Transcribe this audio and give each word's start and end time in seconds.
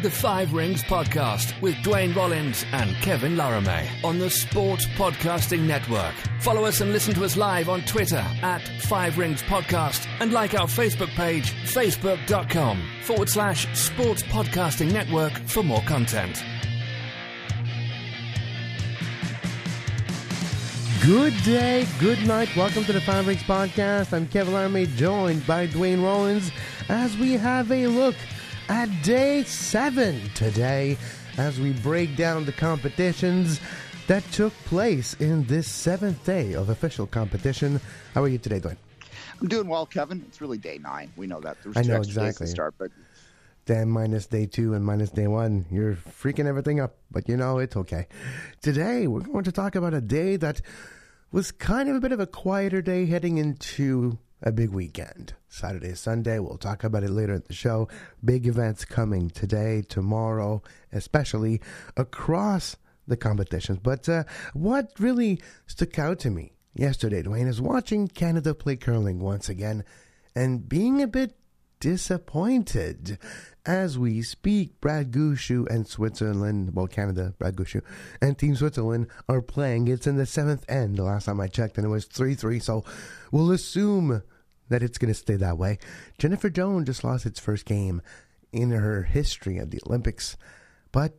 The 0.00 0.10
Five 0.12 0.52
Rings 0.52 0.84
Podcast 0.84 1.60
with 1.60 1.74
Dwayne 1.76 2.14
Rollins 2.14 2.64
and 2.70 2.94
Kevin 2.98 3.34
Laramee 3.34 4.04
on 4.04 4.20
the 4.20 4.30
Sports 4.30 4.86
Podcasting 4.86 5.62
Network. 5.66 6.14
Follow 6.38 6.66
us 6.66 6.80
and 6.80 6.92
listen 6.92 7.14
to 7.14 7.24
us 7.24 7.36
live 7.36 7.68
on 7.68 7.80
Twitter 7.82 8.24
at 8.42 8.62
Five 8.82 9.18
Rings 9.18 9.42
Podcast 9.42 10.06
and 10.20 10.32
like 10.32 10.54
our 10.54 10.68
Facebook 10.68 11.08
page, 11.16 11.52
facebook.com 11.64 12.80
forward 13.02 13.28
slash 13.28 13.66
Sports 13.76 14.22
Podcasting 14.22 14.92
Network 14.92 15.32
for 15.32 15.64
more 15.64 15.82
content. 15.82 16.44
Good 21.04 21.34
day, 21.42 21.88
good 21.98 22.24
night. 22.24 22.54
Welcome 22.54 22.84
to 22.84 22.92
the 22.92 23.00
Five 23.00 23.26
Rings 23.26 23.42
Podcast. 23.42 24.12
I'm 24.12 24.28
Kevin 24.28 24.54
Laramee, 24.54 24.94
joined 24.94 25.44
by 25.44 25.66
Dwayne 25.66 26.04
Rollins 26.04 26.52
as 26.88 27.16
we 27.16 27.32
have 27.32 27.72
a 27.72 27.88
look 27.88 28.14
at 28.68 28.88
day 29.02 29.42
seven 29.44 30.20
today 30.34 30.96
as 31.38 31.60
we 31.60 31.72
break 31.72 32.16
down 32.16 32.44
the 32.44 32.52
competitions 32.52 33.60
that 34.06 34.24
took 34.32 34.52
place 34.64 35.14
in 35.14 35.44
this 35.44 35.68
seventh 35.68 36.24
day 36.24 36.54
of 36.54 36.68
official 36.68 37.06
competition. 37.06 37.80
How 38.14 38.22
are 38.22 38.28
you 38.28 38.38
today, 38.38 38.60
Dwayne? 38.60 38.76
I'm 39.40 39.48
doing 39.48 39.68
well, 39.68 39.86
Kevin. 39.86 40.24
It's 40.26 40.40
really 40.40 40.58
day 40.58 40.78
nine. 40.78 41.12
We 41.16 41.26
know 41.26 41.40
that. 41.40 41.56
There's 41.62 41.76
I 41.76 41.82
know 41.82 41.96
exactly. 41.98 42.46
start, 42.46 42.74
but 42.78 42.90
Then 43.66 43.88
minus 43.90 44.26
day 44.26 44.46
two 44.46 44.74
and 44.74 44.84
minus 44.84 45.10
day 45.10 45.26
one. 45.28 45.66
You're 45.70 45.94
freaking 45.94 46.46
everything 46.46 46.80
up, 46.80 46.96
but 47.10 47.28
you 47.28 47.36
know, 47.36 47.58
it's 47.58 47.76
okay. 47.76 48.06
Today, 48.62 49.06
we're 49.06 49.20
going 49.20 49.44
to 49.44 49.52
talk 49.52 49.76
about 49.76 49.94
a 49.94 50.00
day 50.00 50.36
that 50.36 50.60
was 51.30 51.52
kind 51.52 51.88
of 51.88 51.96
a 51.96 52.00
bit 52.00 52.12
of 52.12 52.20
a 52.20 52.26
quieter 52.26 52.80
day 52.80 53.06
heading 53.06 53.36
into 53.38 54.18
a 54.42 54.50
big 54.50 54.70
weekend. 54.70 55.34
Saturday, 55.48 55.94
Sunday, 55.94 56.38
we'll 56.38 56.58
talk 56.58 56.84
about 56.84 57.02
it 57.02 57.10
later 57.10 57.34
in 57.34 57.42
the 57.46 57.54
show. 57.54 57.88
Big 58.24 58.46
events 58.46 58.84
coming 58.84 59.30
today, 59.30 59.82
tomorrow, 59.88 60.62
especially 60.92 61.60
across 61.96 62.76
the 63.06 63.16
competitions. 63.16 63.78
But 63.82 64.08
uh, 64.08 64.24
what 64.52 64.92
really 64.98 65.40
stuck 65.66 65.98
out 65.98 66.18
to 66.20 66.30
me 66.30 66.52
yesterday, 66.74 67.22
Dwayne, 67.22 67.48
is 67.48 67.60
watching 67.60 68.08
Canada 68.08 68.54
play 68.54 68.76
curling 68.76 69.18
once 69.20 69.48
again 69.48 69.84
and 70.34 70.68
being 70.68 71.02
a 71.02 71.06
bit 71.06 71.34
disappointed. 71.80 73.18
As 73.64 73.98
we 73.98 74.22
speak, 74.22 74.80
Brad 74.80 75.12
Gushue 75.12 75.68
and 75.68 75.86
Switzerland, 75.86 76.74
well, 76.74 76.86
Canada, 76.86 77.34
Brad 77.38 77.56
Gushue, 77.56 77.82
and 78.20 78.38
Team 78.38 78.56
Switzerland 78.56 79.08
are 79.28 79.42
playing. 79.42 79.88
It's 79.88 80.06
in 80.06 80.16
the 80.16 80.26
seventh 80.26 80.64
end. 80.70 80.96
The 80.96 81.04
last 81.04 81.26
time 81.26 81.40
I 81.40 81.48
checked, 81.48 81.76
and 81.76 81.86
it 81.86 81.90
was 81.90 82.06
3 82.06 82.34
3. 82.34 82.58
So 82.60 82.84
we'll 83.30 83.50
assume 83.50 84.22
that 84.68 84.82
it's 84.82 84.98
going 84.98 85.12
to 85.12 85.18
stay 85.18 85.36
that 85.36 85.58
way. 85.58 85.78
Jennifer 86.18 86.50
Jones 86.50 86.86
just 86.86 87.04
lost 87.04 87.26
its 87.26 87.40
first 87.40 87.64
game 87.64 88.02
in 88.52 88.70
her 88.70 89.02
history 89.02 89.58
at 89.58 89.70
the 89.70 89.80
Olympics, 89.86 90.36
but 90.92 91.14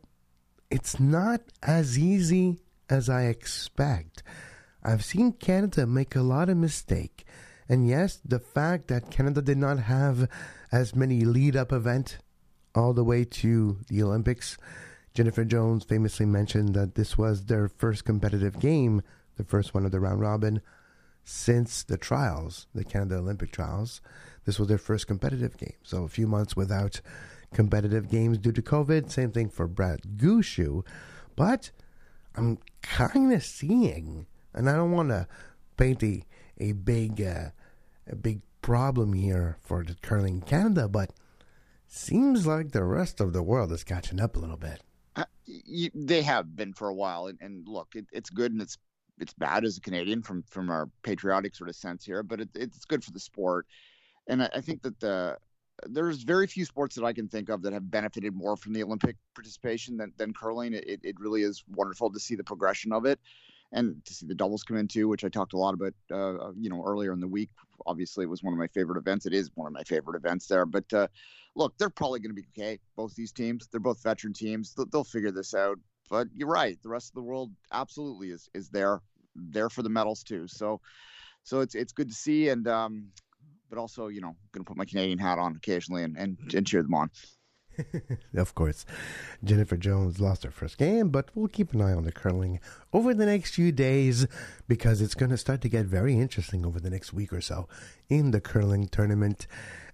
it's 0.70 1.00
not 1.00 1.40
as 1.62 1.98
easy 1.98 2.60
as 2.88 3.08
I 3.08 3.24
expect. 3.24 4.22
I've 4.82 5.04
seen 5.04 5.32
Canada 5.32 5.86
make 5.86 6.16
a 6.16 6.22
lot 6.22 6.48
of 6.48 6.56
mistake. 6.56 7.24
And 7.68 7.86
yes, 7.86 8.20
the 8.24 8.40
fact 8.40 8.88
that 8.88 9.10
Canada 9.10 9.42
did 9.42 9.58
not 9.58 9.78
have 9.78 10.28
as 10.72 10.94
many 10.94 11.24
lead 11.24 11.56
up 11.56 11.72
event 11.72 12.18
all 12.74 12.92
the 12.92 13.04
way 13.04 13.24
to 13.24 13.78
the 13.88 14.02
Olympics. 14.02 14.56
Jennifer 15.14 15.44
Jones 15.44 15.84
famously 15.84 16.26
mentioned 16.26 16.74
that 16.74 16.94
this 16.94 17.18
was 17.18 17.44
their 17.44 17.68
first 17.68 18.04
competitive 18.04 18.58
game, 18.60 19.02
the 19.36 19.44
first 19.44 19.74
one 19.74 19.84
of 19.84 19.92
the 19.92 20.00
round 20.00 20.20
robin 20.20 20.60
since 21.24 21.82
the 21.82 21.96
trials, 21.96 22.66
the 22.74 22.84
Canada 22.84 23.16
Olympic 23.16 23.52
trials. 23.52 24.00
This 24.44 24.58
was 24.58 24.68
their 24.68 24.78
first 24.78 25.06
competitive 25.06 25.56
game. 25.56 25.74
So 25.82 26.04
a 26.04 26.08
few 26.08 26.26
months 26.26 26.56
without 26.56 27.00
competitive 27.54 28.08
games 28.08 28.38
due 28.38 28.52
to 28.52 28.62
COVID. 28.62 29.10
Same 29.10 29.32
thing 29.32 29.48
for 29.48 29.66
Brad 29.68 30.00
Gushue. 30.16 30.84
But 31.36 31.70
I'm 32.36 32.58
kind 32.82 33.32
of 33.32 33.44
seeing, 33.44 34.26
and 34.54 34.68
I 34.68 34.76
don't 34.76 34.92
want 34.92 35.10
to 35.10 35.26
paint 35.76 36.02
a, 36.02 36.24
a 36.58 36.72
big 36.72 37.20
uh, 37.20 37.50
a 38.06 38.16
big 38.16 38.40
problem 38.62 39.12
here 39.14 39.56
for 39.60 39.84
the 39.84 39.94
curling 40.02 40.40
Canada, 40.40 40.88
but 40.88 41.12
seems 41.86 42.46
like 42.46 42.72
the 42.72 42.84
rest 42.84 43.20
of 43.20 43.32
the 43.32 43.42
world 43.42 43.72
is 43.72 43.84
catching 43.84 44.20
up 44.20 44.36
a 44.36 44.38
little 44.38 44.56
bit. 44.56 44.82
uh, 45.16 45.24
you, 45.46 45.90
they 45.94 46.22
have 46.22 46.54
been 46.56 46.72
for 46.72 46.88
a 46.88 46.94
while. 46.94 47.26
And, 47.26 47.38
and 47.40 47.66
look, 47.68 47.88
it, 47.94 48.06
it's 48.12 48.30
good 48.30 48.52
and 48.52 48.62
it's 48.62 48.78
it's 49.20 49.34
bad 49.34 49.64
as 49.64 49.76
a 49.76 49.80
Canadian 49.80 50.22
from 50.22 50.42
from 50.44 50.70
our 50.70 50.88
patriotic 51.02 51.54
sort 51.54 51.70
of 51.70 51.76
sense 51.76 52.04
here, 52.04 52.22
but 52.22 52.40
it, 52.40 52.48
it's 52.54 52.84
good 52.84 53.04
for 53.04 53.12
the 53.12 53.20
sport. 53.20 53.66
And 54.28 54.42
I, 54.42 54.50
I 54.56 54.60
think 54.60 54.82
that 54.82 54.98
the 55.00 55.36
there's 55.86 56.22
very 56.22 56.46
few 56.46 56.64
sports 56.64 56.94
that 56.96 57.04
I 57.04 57.12
can 57.12 57.28
think 57.28 57.48
of 57.48 57.62
that 57.62 57.72
have 57.72 57.90
benefited 57.90 58.34
more 58.34 58.56
from 58.56 58.72
the 58.72 58.82
Olympic 58.82 59.16
participation 59.34 59.96
than, 59.96 60.12
than 60.18 60.34
curling. 60.34 60.74
It, 60.74 61.00
it 61.02 61.18
really 61.18 61.42
is 61.42 61.64
wonderful 61.74 62.12
to 62.12 62.20
see 62.20 62.34
the 62.34 62.44
progression 62.44 62.92
of 62.92 63.06
it 63.06 63.18
and 63.72 64.04
to 64.04 64.14
see 64.14 64.26
the 64.26 64.34
doubles 64.34 64.62
come 64.62 64.76
in 64.76 64.88
too, 64.88 65.08
which 65.08 65.24
I 65.24 65.28
talked 65.28 65.52
a 65.52 65.58
lot 65.58 65.74
about, 65.74 65.94
uh, 66.10 66.52
you 66.58 66.68
know, 66.68 66.82
earlier 66.84 67.12
in 67.12 67.20
the 67.20 67.28
week. 67.28 67.50
Obviously, 67.86 68.24
it 68.24 68.28
was 68.28 68.42
one 68.42 68.52
of 68.52 68.58
my 68.58 68.66
favorite 68.66 68.98
events. 68.98 69.26
It 69.26 69.32
is 69.32 69.50
one 69.54 69.68
of 69.68 69.72
my 69.72 69.84
favorite 69.84 70.16
events 70.16 70.46
there. 70.46 70.66
But 70.66 70.92
uh, 70.92 71.06
look, 71.54 71.78
they're 71.78 71.88
probably 71.88 72.20
going 72.20 72.34
to 72.34 72.42
be 72.42 72.48
okay. 72.56 72.78
Both 72.96 73.14
these 73.14 73.32
teams, 73.32 73.68
they're 73.68 73.80
both 73.80 74.02
veteran 74.02 74.32
teams. 74.32 74.74
They'll, 74.74 74.86
they'll 74.86 75.04
figure 75.04 75.30
this 75.30 75.54
out. 75.54 75.78
But 76.10 76.26
you're 76.34 76.48
right. 76.48 76.76
The 76.82 76.88
rest 76.88 77.10
of 77.10 77.14
the 77.14 77.22
world 77.22 77.52
absolutely 77.72 78.30
is 78.30 78.48
is 78.52 78.68
there, 78.68 79.00
there 79.34 79.70
for 79.70 79.82
the 79.82 79.88
medals 79.88 80.22
too. 80.22 80.48
So, 80.48 80.80
so 81.44 81.60
it's 81.60 81.74
it's 81.74 81.92
good 81.92 82.08
to 82.08 82.14
see. 82.14 82.48
And 82.48 82.66
um, 82.68 83.06
but 83.70 83.78
also, 83.78 84.08
you 84.08 84.20
know, 84.20 84.34
to 84.52 84.64
put 84.64 84.76
my 84.76 84.84
Canadian 84.84 85.18
hat 85.18 85.38
on 85.38 85.56
occasionally 85.56 86.02
and, 86.02 86.16
and, 86.18 86.36
and 86.54 86.66
cheer 86.66 86.82
them 86.82 86.94
on. 86.94 87.10
of 88.36 88.54
course, 88.54 88.84
Jennifer 89.42 89.76
Jones 89.76 90.20
lost 90.20 90.44
her 90.44 90.50
first 90.50 90.78
game, 90.78 91.08
but 91.08 91.28
we'll 91.34 91.48
keep 91.48 91.72
an 91.72 91.82
eye 91.82 91.92
on 91.92 92.04
the 92.04 92.12
curling 92.12 92.60
over 92.92 93.14
the 93.14 93.26
next 93.26 93.54
few 93.54 93.72
days 93.72 94.26
because 94.68 95.00
it's 95.00 95.14
going 95.14 95.30
to 95.30 95.36
start 95.36 95.60
to 95.62 95.68
get 95.68 95.86
very 95.86 96.18
interesting 96.18 96.64
over 96.64 96.80
the 96.80 96.90
next 96.90 97.12
week 97.12 97.32
or 97.32 97.40
so 97.40 97.68
in 98.08 98.30
the 98.30 98.40
curling 98.40 98.88
tournament 98.88 99.46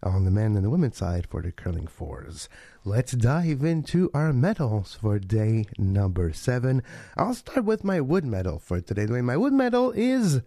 on 0.02 0.24
the 0.24 0.30
men 0.30 0.54
and 0.56 0.64
the 0.64 0.70
women's 0.70 0.96
side 0.96 1.26
for 1.26 1.42
the 1.42 1.52
curling 1.52 1.86
fours. 1.86 2.48
Let's 2.84 3.12
dive 3.12 3.64
into 3.64 4.10
our 4.14 4.32
medals 4.32 4.94
for 5.00 5.18
day 5.18 5.64
number 5.78 6.32
seven. 6.32 6.82
I'll 7.16 7.34
start 7.34 7.64
with 7.64 7.84
my 7.84 8.00
wood 8.00 8.24
medal 8.24 8.58
for 8.58 8.80
today. 8.80 9.06
My 9.06 9.36
wood 9.36 9.52
medal 9.52 9.92
is 9.92 10.40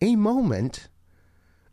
a 0.00 0.16
moment 0.16 0.88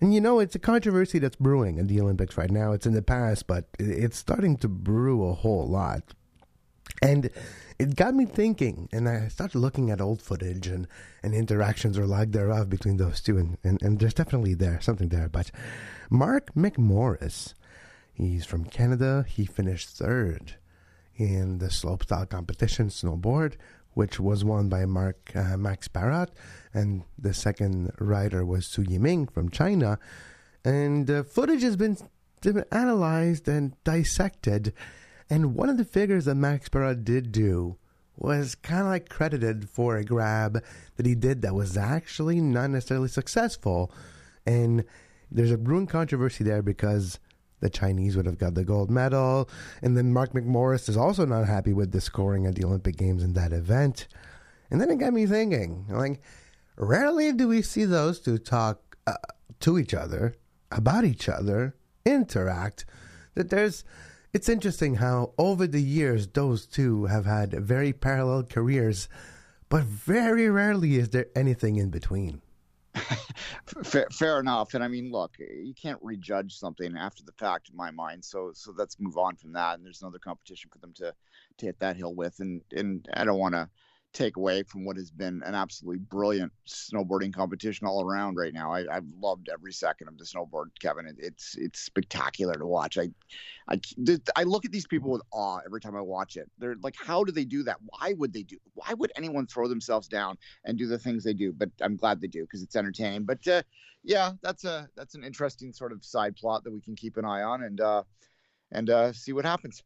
and 0.02 0.14
you 0.14 0.22
know, 0.22 0.40
it's 0.40 0.56
a 0.56 0.60
controversy 0.60 1.20
that's 1.20 1.36
brewing 1.36 1.78
in 1.78 1.88
the 1.88 2.00
Olympics 2.00 2.38
right 2.38 2.52
now. 2.52 2.72
It's 2.72 2.86
in 2.86 2.94
the 2.94 3.02
past, 3.02 3.48
but 3.48 3.66
it's 3.78 4.18
starting 4.18 4.58
to 4.58 4.68
brew 4.68 5.28
a 5.28 5.34
whole 5.34 5.68
lot. 5.68 6.04
And 7.02 7.30
it 7.78 7.96
got 7.96 8.14
me 8.14 8.26
thinking, 8.26 8.90
and 8.92 9.08
I 9.08 9.28
started 9.30 9.60
looking 9.60 9.90
at 9.90 10.02
old 10.02 10.22
footage 10.22 10.68
and, 10.68 10.88
and 11.24 11.34
interactions 11.34 11.98
or 11.98 12.06
lack 12.06 12.30
thereof 12.30 12.70
between 12.70 12.98
those 12.98 13.22
two, 13.22 13.38
and, 13.38 13.58
and, 13.64 13.82
and 13.82 14.00
there's 14.00 14.14
definitely 14.14 14.54
there, 14.54 14.82
something 14.82 15.10
there. 15.10 15.30
But 15.30 15.52
Mark 16.10 16.54
McMorris, 16.56 17.54
he's 18.14 18.46
from 18.46 18.66
Canada. 18.66 19.26
He 19.28 19.46
finished 19.46 19.90
third 19.90 20.56
in 21.16 21.60
the 21.60 21.68
slopestyle 21.68 22.28
competition 22.28 22.88
snowboard, 22.88 23.56
which 24.00 24.18
was 24.18 24.46
won 24.46 24.70
by 24.70 24.86
Mark 24.86 25.30
uh, 25.36 25.58
Max 25.58 25.90
Parrot, 25.90 26.32
and 26.74 27.04
the 27.18 27.34
second 27.34 27.92
rider 28.00 28.46
was 28.46 28.66
Su 28.66 28.82
Yiming 28.82 29.30
from 29.30 29.50
China. 29.50 30.00
And 30.64 31.12
uh, 31.12 31.24
footage 31.24 31.64
has 31.64 31.76
been 31.76 31.98
been 32.42 32.64
analyzed 32.72 33.50
and 33.50 33.74
dissected. 33.84 34.72
And 35.30 35.54
one 35.54 35.68
of 35.68 35.76
the 35.76 35.84
figures 35.84 36.24
that 36.26 36.36
Max 36.36 36.70
Parrot 36.70 37.04
did 37.04 37.34
do 37.34 37.76
was 38.16 38.56
kind 38.56 38.84
of 38.84 38.88
like 38.88 39.10
credited 39.10 39.70
for 39.70 39.98
a 39.98 40.06
grab 40.06 40.64
that 40.96 41.06
he 41.06 41.14
did 41.14 41.42
that 41.42 41.54
was 41.54 41.76
actually 41.76 42.40
not 42.40 42.70
necessarily 42.70 43.10
successful. 43.10 43.92
And 44.46 44.86
there's 45.30 45.52
a 45.52 45.58
brewing 45.58 45.88
controversy 45.88 46.46
there 46.46 46.62
because 46.62 47.20
the 47.60 47.70
Chinese 47.70 48.16
would 48.16 48.26
have 48.26 48.38
got 48.38 48.54
the 48.54 48.64
gold 48.64 48.90
medal. 48.90 49.50
And 49.82 49.98
then 49.98 50.14
Mark 50.14 50.34
McMorris 50.34 50.90
is 50.90 50.98
also 50.98 51.26
not 51.26 51.46
happy 51.46 51.74
with 51.74 51.92
the 51.92 52.02
scoring 52.02 52.46
at 52.46 52.56
the 52.56 52.66
Olympic 52.66 52.98
Games 52.98 53.24
in 53.24 53.34
that 53.34 53.54
event. 53.54 54.08
And 54.72 54.80
then 54.80 54.90
it 54.90 54.98
got 54.98 55.14
me 55.14 55.26
thinking, 55.26 55.86
like, 55.90 56.22
rarely 56.78 57.34
do 57.34 57.48
we 57.48 57.62
see 57.62 57.86
those 57.86 58.20
two 58.20 58.38
talk 58.38 58.98
uh, 59.08 59.14
to 59.62 59.78
each 59.78 59.94
other, 59.94 60.36
about 60.72 61.06
each 61.06 61.28
other, 61.28 61.76
interact. 62.06 62.86
That 63.36 63.50
there's, 63.50 63.84
it's 64.34 64.50
interesting 64.50 64.96
how 64.96 65.34
over 65.38 65.66
the 65.66 65.82
years 65.82 66.28
those 66.28 66.66
two 66.66 67.06
have 67.06 67.26
had 67.26 67.54
very 67.54 67.94
parallel 67.94 68.44
careers, 68.44 69.10
but 69.70 69.84
very 69.84 70.50
rarely 70.50 70.98
is 70.98 71.10
there 71.10 71.28
anything 71.36 71.78
in 71.78 71.90
between. 71.90 72.42
fair, 73.84 74.08
fair, 74.12 74.40
enough. 74.40 74.74
And 74.74 74.84
I 74.84 74.88
mean, 74.88 75.12
look, 75.12 75.36
you 75.40 75.74
can't 75.74 76.00
rejudge 76.02 76.56
something 76.56 76.96
after 76.98 77.24
the 77.24 77.32
fact, 77.34 77.70
in 77.70 77.76
my 77.76 77.92
mind. 77.92 78.24
So, 78.24 78.52
so 78.54 78.74
let's 78.78 79.00
move 79.00 79.18
on 79.18 79.36
from 79.36 79.54
that. 79.54 79.76
And 79.76 79.86
there's 79.86 80.02
another 80.02 80.20
competition 80.20 80.70
for 80.72 80.80
them 80.80 80.94
to 80.96 81.14
to 81.58 81.66
hit 81.66 81.80
that 81.80 81.98
hill 81.98 82.16
with. 82.16 82.40
And 82.40 82.62
and 82.76 83.08
I 83.14 83.24
don't 83.24 83.40
want 83.40 83.56
to 83.56 83.70
take 84.14 84.38
away 84.38 84.64
from 84.64 84.86
what 84.86 84.98
has 84.98 85.12
been 85.12 85.42
an 85.46 85.54
absolutely 85.54 86.00
brilliant 86.00 86.52
snowboarding 86.68 87.34
competition 87.34 87.86
all 87.86 88.04
around 88.04 88.36
right 88.36 88.54
now. 88.54 88.74
I, 88.74 88.86
have 88.92 89.06
loved 89.20 89.50
every 89.54 89.72
second 89.72 90.08
of 90.08 90.18
the 90.18 90.26
snowboard, 90.26 90.68
Kevin. 90.82 91.06
It, 91.06 91.16
it's 91.20 91.56
it's 91.58 91.80
spectacular 91.80 92.54
to 92.54 92.66
watch. 92.66 92.98
I, 92.98 93.10
I 93.70 93.80
I 94.36 94.44
look 94.44 94.66
at 94.66 94.72
these 94.72 94.88
people 94.88 95.12
with 95.12 95.22
awe 95.32 95.60
every 95.66 95.80
time 95.80 95.96
I 95.96 96.02
watch 96.02 96.38
it. 96.38 96.50
They're 96.58 96.76
like, 96.82 96.96
how 96.98 97.24
do 97.24 97.32
they 97.32 97.46
do 97.46 97.64
that? 97.64 97.78
Why 97.86 98.14
would 98.14 98.34
they 98.34 98.44
do? 98.44 98.58
Why 98.74 98.94
would 98.94 99.12
anyone 99.16 99.46
throw 99.46 99.68
themselves 99.68 100.08
down 100.08 100.38
and 100.66 100.78
do 100.78 100.88
the 100.88 101.00
things 101.00 101.24
they 101.24 101.34
do? 101.34 101.52
But 101.52 101.70
I'm 101.82 101.96
glad 101.96 102.20
they 102.20 102.28
do 102.28 102.42
because 102.42 102.64
it's 102.64 102.76
entertaining. 102.76 103.26
But 103.26 103.48
uh, 103.48 103.62
yeah, 104.04 104.32
that's 104.42 104.66
a 104.66 104.90
that's 104.96 105.16
an 105.16 105.24
interesting 105.24 105.72
sort 105.72 105.92
of 105.92 106.04
side 106.04 106.36
plot 106.36 106.64
that 106.64 106.72
we 106.72 106.82
can 106.82 106.96
keep 106.96 107.18
an 107.18 107.26
eye 107.26 107.44
on 107.44 107.64
and 107.64 107.80
uh, 107.80 108.04
and 108.72 108.90
uh, 108.90 109.14
see 109.14 109.34
what 109.34 109.46
happens. 109.46 109.84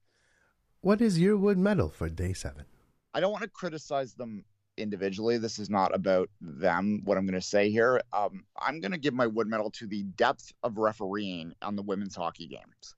What 0.80 1.02
is 1.02 1.20
your 1.20 1.38
wood 1.38 1.58
medal 1.58 1.90
for 1.90 2.10
day 2.10 2.34
seven? 2.34 2.66
I 3.14 3.20
don't 3.20 3.32
want 3.32 3.44
to 3.44 3.50
criticize 3.50 4.14
them 4.14 4.44
individually. 4.78 5.38
This 5.38 5.60
is 5.60 5.70
not 5.70 5.94
about 5.94 6.30
them. 6.42 7.02
What 7.06 7.18
I'm 7.18 7.26
going 7.26 7.40
to 7.40 7.42
say 7.42 7.70
here, 7.70 8.02
um, 8.12 8.44
I'm 8.58 8.80
going 8.80 8.92
to 8.92 8.98
give 8.98 9.14
my 9.14 9.28
wood 9.28 9.48
medal 9.48 9.70
to 9.72 9.88
the 9.88 10.04
depth 10.04 10.52
of 10.64 10.78
refereeing 10.78 11.54
on 11.62 11.76
the 11.76 11.84
women's 11.84 12.16
hockey 12.16 12.48
games. 12.48 12.96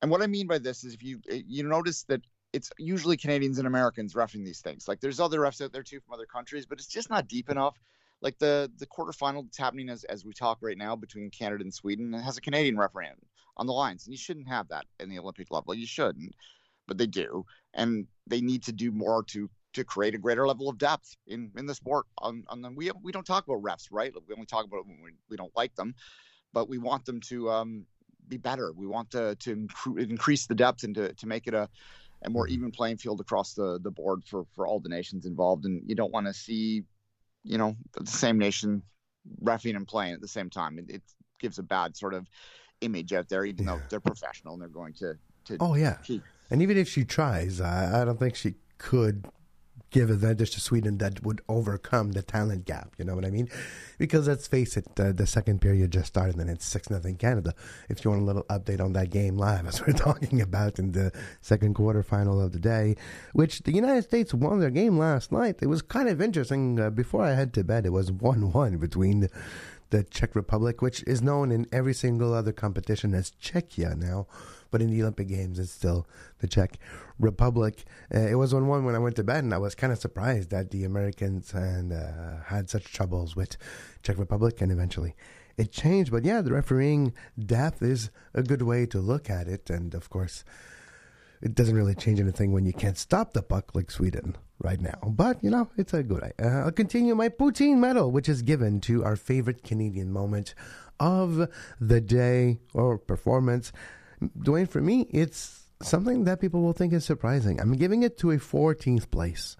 And 0.00 0.10
what 0.10 0.22
I 0.22 0.26
mean 0.26 0.46
by 0.46 0.58
this 0.58 0.84
is, 0.84 0.94
if 0.94 1.02
you 1.02 1.20
you 1.28 1.62
notice 1.62 2.04
that 2.04 2.22
it's 2.52 2.70
usually 2.78 3.16
Canadians 3.16 3.58
and 3.58 3.66
Americans 3.66 4.14
refing 4.14 4.44
these 4.44 4.60
things. 4.60 4.88
Like 4.88 5.00
there's 5.00 5.20
other 5.20 5.40
refs 5.40 5.62
out 5.62 5.72
there 5.72 5.82
too 5.82 6.00
from 6.00 6.14
other 6.14 6.26
countries, 6.26 6.66
but 6.66 6.78
it's 6.78 6.88
just 6.88 7.08
not 7.08 7.28
deep 7.28 7.50
enough. 7.50 7.78
Like 8.20 8.38
the 8.38 8.70
the 8.78 8.86
quarterfinal 8.86 9.44
that's 9.44 9.58
happening 9.58 9.88
as 9.88 10.04
as 10.04 10.24
we 10.24 10.32
talk 10.32 10.58
right 10.60 10.78
now 10.78 10.96
between 10.96 11.30
Canada 11.30 11.62
and 11.62 11.72
Sweden 11.72 12.12
has 12.12 12.36
a 12.36 12.40
Canadian 12.40 12.76
referee 12.76 13.08
on 13.56 13.66
the 13.66 13.72
lines, 13.72 14.06
and 14.06 14.12
you 14.12 14.18
shouldn't 14.18 14.48
have 14.48 14.68
that 14.68 14.86
in 14.98 15.08
the 15.08 15.18
Olympic 15.18 15.50
level. 15.50 15.74
You 15.74 15.86
shouldn't 15.86 16.34
but 16.86 16.98
they 16.98 17.06
do, 17.06 17.44
and 17.74 18.06
they 18.26 18.40
need 18.40 18.62
to 18.64 18.72
do 18.72 18.90
more 18.92 19.22
to 19.24 19.48
to 19.74 19.84
create 19.84 20.14
a 20.14 20.18
greater 20.18 20.46
level 20.46 20.68
of 20.68 20.78
depth 20.78 21.16
in 21.26 21.50
in 21.56 21.66
the 21.66 21.74
sport. 21.74 22.06
On 22.18 22.44
on 22.48 22.62
them, 22.62 22.74
we 22.74 22.90
we 23.02 23.12
don't 23.12 23.26
talk 23.26 23.46
about 23.46 23.62
refs, 23.62 23.88
right? 23.90 24.12
We 24.28 24.34
only 24.34 24.46
talk 24.46 24.64
about 24.64 24.78
it 24.78 24.86
when 24.86 25.00
we, 25.02 25.10
we 25.28 25.36
don't 25.36 25.54
like 25.56 25.74
them, 25.74 25.94
but 26.52 26.68
we 26.68 26.78
want 26.78 27.04
them 27.04 27.20
to 27.28 27.50
um, 27.50 27.86
be 28.28 28.36
better. 28.36 28.72
We 28.72 28.86
want 28.86 29.10
to 29.12 29.34
to 29.36 29.68
increase 29.96 30.46
the 30.46 30.54
depth 30.54 30.84
and 30.84 30.94
to 30.94 31.12
to 31.14 31.26
make 31.26 31.46
it 31.46 31.54
a 31.54 31.68
a 32.24 32.30
more 32.30 32.46
mm-hmm. 32.46 32.54
even 32.54 32.70
playing 32.70 32.98
field 32.98 33.20
across 33.20 33.54
the 33.54 33.78
the 33.80 33.90
board 33.90 34.22
for 34.24 34.44
for 34.54 34.66
all 34.66 34.80
the 34.80 34.88
nations 34.88 35.26
involved. 35.26 35.64
And 35.64 35.82
you 35.86 35.94
don't 35.94 36.12
want 36.12 36.26
to 36.26 36.34
see, 36.34 36.84
you 37.44 37.58
know, 37.58 37.76
the 37.98 38.06
same 38.06 38.38
nation 38.38 38.82
refing 39.42 39.76
and 39.76 39.86
playing 39.86 40.14
at 40.14 40.20
the 40.20 40.28
same 40.28 40.50
time. 40.50 40.78
It, 40.78 40.90
it 40.90 41.02
gives 41.40 41.58
a 41.58 41.62
bad 41.62 41.96
sort 41.96 42.14
of 42.14 42.26
image 42.80 43.12
out 43.12 43.28
there, 43.28 43.44
even 43.44 43.64
yeah. 43.64 43.76
though 43.76 43.82
they're 43.88 44.00
professional 44.00 44.54
and 44.54 44.62
they're 44.62 44.68
going 44.68 44.94
to 44.94 45.14
to 45.44 45.56
oh 45.60 45.74
yeah 45.74 45.96
keep 46.04 46.22
and 46.52 46.60
even 46.60 46.76
if 46.76 46.86
she 46.86 47.04
tries, 47.06 47.62
I, 47.62 48.02
I 48.02 48.04
don't 48.04 48.18
think 48.18 48.36
she 48.36 48.56
could 48.76 49.26
give 49.90 50.10
advantage 50.10 50.50
to 50.50 50.60
Sweden 50.60 50.98
that 50.98 51.22
would 51.22 51.40
overcome 51.48 52.12
the 52.12 52.20
talent 52.22 52.66
gap. 52.66 52.92
You 52.98 53.06
know 53.06 53.14
what 53.14 53.24
I 53.24 53.30
mean? 53.30 53.48
Because 53.96 54.28
let's 54.28 54.46
face 54.46 54.76
it, 54.76 54.86
uh, 55.00 55.12
the 55.12 55.26
second 55.26 55.62
period 55.62 55.92
just 55.92 56.08
started 56.08 56.36
and 56.36 56.50
it's 56.50 56.66
six 56.66 56.90
nothing 56.90 57.16
Canada. 57.16 57.54
If 57.88 58.04
you 58.04 58.10
want 58.10 58.22
a 58.22 58.26
little 58.26 58.44
update 58.44 58.82
on 58.82 58.92
that 58.92 59.08
game 59.08 59.38
live, 59.38 59.66
as 59.68 59.80
we're 59.80 59.94
talking 59.94 60.42
about 60.42 60.78
in 60.78 60.92
the 60.92 61.10
second 61.40 61.74
quarter 61.74 62.02
final 62.02 62.38
of 62.38 62.52
the 62.52 62.58
day, 62.58 62.96
which 63.32 63.60
the 63.60 63.72
United 63.72 64.02
States 64.02 64.34
won 64.34 64.60
their 64.60 64.70
game 64.70 64.98
last 64.98 65.32
night. 65.32 65.56
It 65.62 65.68
was 65.68 65.80
kind 65.80 66.10
of 66.10 66.20
interesting. 66.20 66.78
Uh, 66.78 66.90
before 66.90 67.22
I 67.24 67.32
head 67.32 67.54
to 67.54 67.64
bed, 67.64 67.86
it 67.86 67.92
was 67.92 68.12
one 68.12 68.52
one 68.52 68.76
between. 68.76 69.28
The 69.92 70.04
Czech 70.04 70.34
Republic, 70.34 70.80
which 70.80 71.02
is 71.02 71.20
known 71.20 71.52
in 71.52 71.66
every 71.70 71.92
single 71.92 72.32
other 72.32 72.50
competition 72.50 73.12
as 73.12 73.30
Czechia 73.30 73.94
now, 73.94 74.26
but 74.70 74.80
in 74.80 74.90
the 74.90 75.02
Olympic 75.02 75.28
Games, 75.28 75.58
it's 75.58 75.70
still 75.70 76.06
the 76.40 76.48
Czech 76.48 76.78
Republic. 77.18 77.84
Uh, 78.12 78.20
it 78.20 78.36
was 78.36 78.54
on 78.54 78.68
one 78.68 78.86
when 78.86 78.94
I 78.94 78.98
went 78.98 79.16
to 79.16 79.22
bed, 79.22 79.44
and 79.44 79.52
I 79.52 79.58
was 79.58 79.74
kind 79.74 79.92
of 79.92 79.98
surprised 79.98 80.48
that 80.48 80.70
the 80.70 80.84
Americans 80.84 81.52
and 81.52 81.92
uh, 81.92 82.42
had 82.46 82.70
such 82.70 82.84
troubles 82.84 83.36
with 83.36 83.58
Czech 84.02 84.16
Republic, 84.16 84.62
and 84.62 84.72
eventually 84.72 85.14
it 85.58 85.72
changed. 85.72 86.10
But 86.10 86.24
yeah, 86.24 86.40
the 86.40 86.54
refereeing 86.54 87.12
depth 87.38 87.82
is 87.82 88.08
a 88.32 88.42
good 88.42 88.62
way 88.62 88.86
to 88.86 88.98
look 88.98 89.28
at 89.28 89.46
it, 89.46 89.68
and 89.68 89.92
of 89.92 90.08
course, 90.08 90.42
it 91.42 91.54
doesn't 91.56 91.74
really 91.74 91.94
change 91.94 92.20
anything 92.20 92.52
when 92.52 92.64
you 92.64 92.72
can't 92.72 92.96
stop 92.96 93.32
the 93.32 93.42
puck 93.42 93.74
like 93.74 93.90
Sweden 93.90 94.36
right 94.60 94.80
now. 94.80 94.98
But, 95.04 95.42
you 95.42 95.50
know, 95.50 95.68
it's 95.76 95.92
a 95.92 96.02
good 96.02 96.22
idea. 96.22 96.34
Uh, 96.40 96.64
I'll 96.66 96.72
continue 96.72 97.16
my 97.16 97.28
poutine 97.28 97.78
medal, 97.78 98.12
which 98.12 98.28
is 98.28 98.42
given 98.42 98.80
to 98.82 99.04
our 99.04 99.16
favorite 99.16 99.64
Canadian 99.64 100.12
moment 100.12 100.54
of 101.00 101.48
the 101.80 102.00
day 102.00 102.60
or 102.74 102.96
performance. 102.96 103.72
Dwayne, 104.38 104.68
for 104.68 104.80
me, 104.80 105.08
it's 105.10 105.64
something 105.82 106.24
that 106.24 106.40
people 106.40 106.62
will 106.62 106.72
think 106.72 106.92
is 106.92 107.04
surprising. 107.04 107.60
I'm 107.60 107.72
giving 107.72 108.04
it 108.04 108.16
to 108.18 108.30
a 108.30 108.36
14th 108.36 109.10
place. 109.10 109.56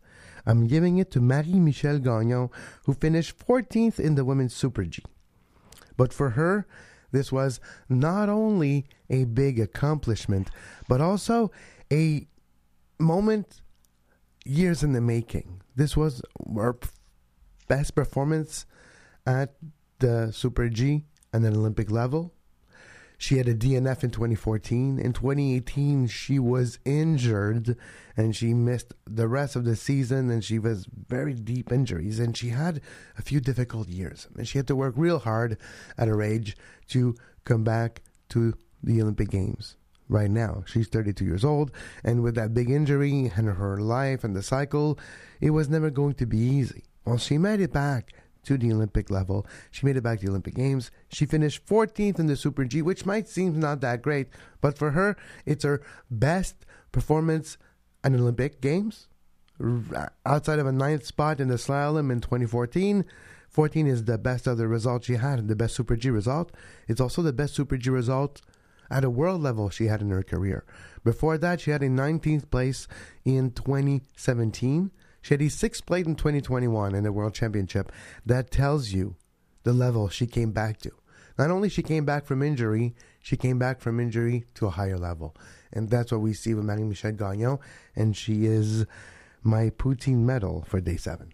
I'm 0.46 0.68
giving 0.68 0.98
it 0.98 1.10
to 1.12 1.20
Marie-Michèle 1.20 2.02
Gagnon, 2.02 2.48
who 2.84 2.94
finished 2.94 3.38
14th 3.38 3.98
in 3.98 4.14
the 4.14 4.24
Women's 4.24 4.54
Super 4.54 4.84
G. 4.84 5.02
But 5.96 6.12
for 6.12 6.30
her, 6.30 6.66
this 7.12 7.30
was 7.30 7.60
not 7.88 8.28
only 8.28 8.86
a 9.08 9.24
big 9.24 9.60
accomplishment, 9.60 10.50
but 10.88 11.00
also 11.00 11.50
a 11.92 12.26
moment 12.98 13.62
years 14.44 14.82
in 14.82 14.92
the 14.92 15.00
making. 15.00 15.62
This 15.76 15.96
was 15.96 16.22
our 16.56 16.76
best 17.68 17.94
performance 17.94 18.66
at 19.26 19.54
the 19.98 20.32
Super 20.32 20.68
G 20.68 21.04
and 21.32 21.44
an 21.44 21.54
Olympic 21.56 21.90
level. 21.90 22.34
She 23.22 23.38
had 23.38 23.46
a 23.46 23.54
DNF 23.54 24.02
in 24.02 24.10
2014. 24.10 24.98
In 24.98 25.12
2018, 25.12 26.08
she 26.08 26.40
was 26.40 26.80
injured 26.84 27.76
and 28.16 28.34
she 28.34 28.52
missed 28.52 28.94
the 29.06 29.28
rest 29.28 29.54
of 29.54 29.64
the 29.64 29.76
season 29.76 30.28
and 30.28 30.42
she 30.42 30.58
was 30.58 30.88
very 31.06 31.32
deep 31.32 31.70
injuries 31.70 32.18
and 32.18 32.36
she 32.36 32.48
had 32.48 32.80
a 33.16 33.22
few 33.22 33.38
difficult 33.38 33.86
years. 33.86 34.26
And 34.36 34.48
she 34.48 34.58
had 34.58 34.66
to 34.66 34.74
work 34.74 34.94
real 34.96 35.20
hard 35.20 35.56
at 35.96 36.08
her 36.08 36.20
age 36.20 36.56
to 36.88 37.14
come 37.44 37.62
back 37.62 38.02
to 38.30 38.54
the 38.82 39.00
Olympic 39.00 39.30
Games 39.30 39.76
right 40.08 40.28
now. 40.28 40.64
She's 40.66 40.88
32 40.88 41.24
years 41.24 41.44
old, 41.44 41.70
and 42.02 42.24
with 42.24 42.34
that 42.34 42.54
big 42.54 42.70
injury 42.70 43.30
and 43.36 43.48
her 43.48 43.76
life 43.76 44.24
and 44.24 44.34
the 44.34 44.42
cycle, 44.42 44.98
it 45.40 45.50
was 45.50 45.68
never 45.68 45.90
going 45.90 46.14
to 46.14 46.26
be 46.26 46.38
easy. 46.38 46.82
Well, 47.04 47.18
she 47.18 47.38
made 47.38 47.60
it 47.60 47.72
back 47.72 48.14
to 48.44 48.58
the 48.58 48.72
Olympic 48.72 49.10
level. 49.10 49.46
She 49.70 49.86
made 49.86 49.96
it 49.96 50.02
back 50.02 50.18
to 50.20 50.26
the 50.26 50.30
Olympic 50.30 50.54
Games. 50.54 50.90
She 51.08 51.26
finished 51.26 51.66
14th 51.66 52.18
in 52.18 52.26
the 52.26 52.36
Super 52.36 52.64
G, 52.64 52.82
which 52.82 53.06
might 53.06 53.28
seem 53.28 53.60
not 53.60 53.80
that 53.80 54.02
great, 54.02 54.28
but 54.60 54.76
for 54.76 54.90
her, 54.92 55.16
it's 55.46 55.64
her 55.64 55.82
best 56.10 56.66
performance 56.90 57.56
in 58.04 58.14
Olympic 58.14 58.60
Games. 58.60 59.08
Outside 60.26 60.58
of 60.58 60.66
a 60.66 60.72
ninth 60.72 61.06
spot 61.06 61.38
in 61.38 61.48
the 61.48 61.54
slalom 61.54 62.10
in 62.10 62.20
2014, 62.20 63.04
14 63.48 63.86
is 63.86 64.04
the 64.04 64.18
best 64.18 64.48
other 64.48 64.66
result 64.66 65.04
she 65.04 65.14
had, 65.14 65.46
the 65.46 65.54
best 65.54 65.76
Super 65.76 65.94
G 65.94 66.10
result. 66.10 66.52
It's 66.88 67.00
also 67.00 67.22
the 67.22 67.32
best 67.32 67.54
Super 67.54 67.76
G 67.76 67.90
result 67.90 68.40
at 68.90 69.04
a 69.04 69.10
world 69.10 69.40
level 69.40 69.70
she 69.70 69.86
had 69.86 70.00
in 70.00 70.10
her 70.10 70.22
career. 70.22 70.64
Before 71.04 71.38
that, 71.38 71.60
she 71.60 71.70
had 71.70 71.82
a 71.82 71.88
19th 71.88 72.50
place 72.50 72.88
in 73.24 73.52
2017 73.52 74.90
she 75.22 75.34
had 75.34 75.42
a 75.42 75.48
sixth 75.48 75.86
place 75.86 76.04
in 76.04 76.16
2021 76.16 76.94
in 76.94 77.04
the 77.04 77.12
World 77.12 77.32
Championship. 77.32 77.90
That 78.26 78.50
tells 78.50 78.92
you 78.92 79.16
the 79.62 79.72
level 79.72 80.08
she 80.08 80.26
came 80.26 80.50
back 80.50 80.78
to. 80.78 80.90
Not 81.38 81.50
only 81.50 81.68
she 81.68 81.82
came 81.82 82.04
back 82.04 82.26
from 82.26 82.42
injury, 82.42 82.94
she 83.20 83.36
came 83.36 83.58
back 83.58 83.80
from 83.80 84.00
injury 84.00 84.44
to 84.54 84.66
a 84.66 84.70
higher 84.70 84.98
level. 84.98 85.34
And 85.72 85.88
that's 85.88 86.12
what 86.12 86.20
we 86.20 86.34
see 86.34 86.54
with 86.54 86.64
Marie-Michèle 86.64 87.16
Gagnon. 87.16 87.58
And 87.96 88.16
she 88.16 88.44
is 88.44 88.84
my 89.42 89.70
poutine 89.70 90.24
medal 90.24 90.64
for 90.68 90.80
day 90.80 90.96
seven. 90.96 91.32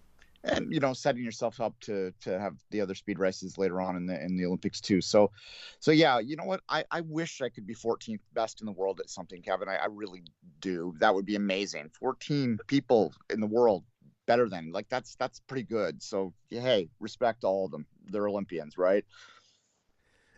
And 0.49 0.73
you 0.73 0.81
know 0.81 0.93
setting 0.93 1.23
yourself 1.23 1.61
up 1.61 1.78
to 1.81 2.12
to 2.21 2.38
have 2.38 2.55
the 2.71 2.81
other 2.81 2.95
speed 2.95 3.19
races 3.19 3.59
later 3.59 3.81
on 3.81 3.97
in 3.97 4.07
the 4.07 4.23
in 4.23 4.37
the 4.37 4.47
Olympics 4.47 4.81
too. 4.81 5.00
So, 5.00 5.31
so 5.78 5.90
yeah, 5.90 6.19
you 6.19 6.37
know 6.37 6.45
what? 6.45 6.61
I 6.69 6.85
I 6.90 7.00
wish 7.02 7.40
I 7.40 7.49
could 7.49 7.67
be 7.67 7.75
14th 7.75 8.21
best 8.35 8.61
in 8.61 8.67
the 8.67 8.73
world 8.73 9.00
at 9.00 9.11
something, 9.11 9.43
Kevin. 9.43 9.69
I, 9.69 9.76
I 9.76 9.87
really 9.87 10.23
do. 10.61 10.95
That 10.99 11.14
would 11.14 11.26
be 11.26 11.37
amazing. 11.37 11.90
14 11.99 12.59
people 12.67 13.12
in 13.31 13.40
the 13.40 13.47
world 13.47 13.85
better 14.26 14.49
than 14.49 14.73
like 14.73 14.88
that's 14.88 15.14
that's 15.17 15.40
pretty 15.40 15.64
good. 15.64 16.02
So 16.02 16.33
hey, 16.50 16.88
respect 17.00 17.45
all 17.45 17.67
of 17.67 17.71
them. 17.71 17.87
They're 18.07 18.28
Olympians, 18.28 18.78
right? 18.78 19.05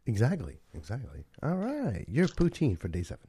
Exactly, 0.06 0.60
exactly. 0.74 1.24
All 1.42 1.56
right, 1.56 2.04
you're 2.08 2.28
poutine 2.28 2.78
for 2.78 2.88
day 2.88 3.02
seven. 3.02 3.28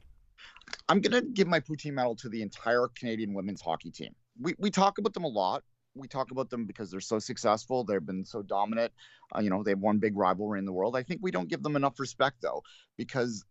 I'm 0.88 1.00
gonna 1.00 1.22
give 1.22 1.48
my 1.48 1.60
poutine 1.60 1.92
medal 1.92 2.16
to 2.16 2.28
the 2.28 2.42
entire 2.42 2.88
Canadian 2.98 3.34
women's 3.34 3.60
hockey 3.60 3.90
team. 3.90 4.14
We 4.40 4.54
we 4.58 4.70
talk 4.70 4.98
about 4.98 5.12
them 5.12 5.24
a 5.24 5.28
lot 5.28 5.62
we 5.94 6.08
talk 6.08 6.30
about 6.30 6.50
them 6.50 6.64
because 6.64 6.90
they're 6.90 7.00
so 7.00 7.18
successful. 7.18 7.84
They've 7.84 8.04
been 8.04 8.24
so 8.24 8.42
dominant. 8.42 8.92
Uh, 9.34 9.40
you 9.40 9.50
know, 9.50 9.62
they've 9.62 9.78
won 9.78 9.98
big 9.98 10.16
rivalry 10.16 10.58
in 10.58 10.64
the 10.64 10.72
world. 10.72 10.96
I 10.96 11.02
think 11.02 11.20
we 11.22 11.30
don't 11.30 11.48
give 11.48 11.62
them 11.62 11.76
enough 11.76 11.98
respect 12.00 12.36
though, 12.42 12.62
because 12.96 13.44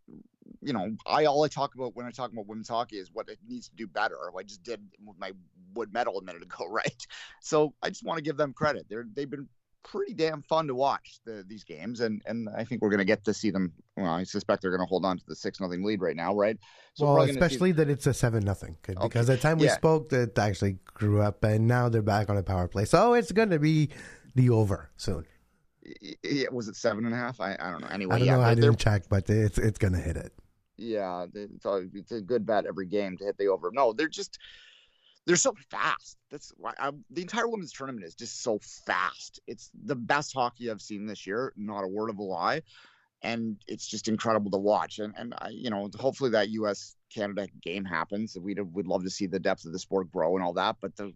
you 0.62 0.74
know, 0.74 0.96
I 1.06 1.26
all 1.26 1.44
I 1.44 1.48
talk 1.48 1.76
about 1.76 1.96
when 1.96 2.06
I 2.06 2.12
talk 2.12 2.32
about 2.32 2.48
women's 2.48 2.70
hockey 2.70 2.98
is 2.98 3.10
what 3.14 3.30
it 3.30 3.40
needs 3.48 3.70
to 3.70 3.76
do 3.76 3.88
better. 3.88 4.18
I 4.38 4.44
just 4.44 4.64
did 4.64 4.82
with 5.06 5.18
my 5.20 5.32
wood 5.74 5.94
medal 5.94 6.18
a 6.18 6.24
minute 6.24 6.44
ago, 6.44 6.68
right? 6.70 7.08
So 7.42 7.74
I 7.82 7.90
just 7.90 8.04
want 8.04 8.18
to 8.18 8.24
give 8.24 8.38
them 8.38 8.54
credit. 8.54 8.86
They're 8.90 9.06
they've 9.14 9.30
been 9.30 9.48
pretty 9.84 10.14
damn 10.14 10.42
fun 10.44 10.68
to 10.68 10.76
watch 10.76 11.20
the, 11.26 11.44
these 11.48 11.64
games, 11.64 12.02
and 12.02 12.22
and 12.26 12.48
I 12.56 12.64
think 12.64 12.82
we're 12.82 12.90
going 12.90 13.00
to 13.00 13.06
get 13.06 13.24
to 13.26 13.34
see 13.34 13.52
them. 13.52 13.74
Well, 13.98 14.12
I 14.12 14.24
suspect 14.24 14.62
they're 14.62 14.72
going 14.72 14.86
to 14.86 14.90
hold 14.90 15.06
on 15.06 15.18
to 15.18 15.24
the 15.28 15.36
six 15.36 15.60
nothing 15.60 15.84
lead 15.84 16.02
right 16.02 16.16
now, 16.16 16.36
right? 16.36 16.58
So 16.94 17.14
well, 17.14 17.24
especially 17.24 17.70
see... 17.70 17.78
that 17.78 17.90
it's 17.90 18.08
a 18.08 18.14
seven 18.14 18.44
nothing 18.44 18.78
because 18.82 19.04
okay. 19.06 19.22
the 19.22 19.38
time 19.38 19.58
we 19.58 19.66
yeah. 19.66 19.76
spoke, 19.76 20.10
that 20.10 20.38
actually 20.38 20.78
grew 20.86 21.22
up, 21.22 21.44
and 21.44 21.68
now 21.68 21.90
they're 21.90 22.02
back 22.02 22.30
on 22.30 22.38
a 22.38 22.44
power 22.44 22.68
play. 22.68 22.86
So 22.86 23.14
it's 23.14 23.32
going 23.32 23.50
to 23.50 23.60
be 23.60 23.90
the 24.36 24.50
over 24.50 24.90
soon. 24.98 25.26
Yeah, 26.24 26.48
was 26.52 26.68
it 26.68 26.76
seven 26.76 27.06
and 27.06 27.14
a 27.14 27.18
half? 27.18 27.42
I, 27.42 27.58
I 27.60 27.72
don't 27.72 27.82
know. 27.82 27.88
Anyway, 27.88 28.16
I 28.16 28.20
don't 28.20 28.28
yeah, 28.28 28.36
know. 28.36 28.44
I 28.44 28.56
didn't 28.56 28.78
check, 28.78 29.04
but 29.10 29.30
it's 29.30 29.58
it's 29.58 29.80
going 29.80 29.94
to 29.94 30.00
hit 30.00 30.16
it. 30.16 30.32
Yeah, 30.78 31.26
it's 31.34 31.66
a, 31.66 31.88
it's 31.94 32.12
a 32.12 32.22
good 32.22 32.46
bet 32.46 32.66
every 32.66 32.88
game 32.88 33.18
to 33.18 33.26
hit 33.26 33.38
the 33.38 33.48
over. 33.48 33.72
No, 33.72 33.94
they're 33.94 34.08
just 34.08 34.40
they're 35.26 35.36
so 35.36 35.54
fast. 35.70 36.18
That's 36.30 36.52
why 36.58 36.74
I, 36.80 36.92
the 37.12 37.22
entire 37.22 37.48
women's 37.48 37.74
tournament 37.74 38.06
is 38.06 38.16
just 38.16 38.42
so 38.42 38.60
fast. 38.86 39.40
It's 39.48 39.70
the 39.86 39.96
best 39.96 40.34
hockey 40.34 40.72
I've 40.72 40.82
seen 40.82 41.06
this 41.06 41.28
year. 41.28 41.54
Not 41.56 41.84
a 41.84 41.88
word 41.88 42.10
of 42.10 42.18
a 42.18 42.24
lie, 42.24 42.62
and 43.22 43.58
it's 43.68 43.88
just 43.88 44.08
incredible 44.08 44.50
to 44.52 44.58
watch. 44.58 45.00
And 45.00 45.14
and 45.18 45.34
I, 45.38 45.50
you 45.50 45.70
know, 45.70 45.90
hopefully 46.00 46.32
that 46.32 46.50
U.S. 46.50 46.96
Canada 47.14 47.48
game 47.62 47.86
happens. 47.86 48.36
We'd 48.40 48.60
would 48.74 48.88
love 48.88 49.04
to 49.04 49.10
see 49.10 49.28
the 49.28 49.40
depth 49.40 49.66
of 49.66 49.74
the 49.74 49.80
sport 49.80 50.12
grow 50.12 50.36
and 50.36 50.44
all 50.44 50.54
that. 50.54 50.78
But 50.82 50.96
the, 50.96 51.14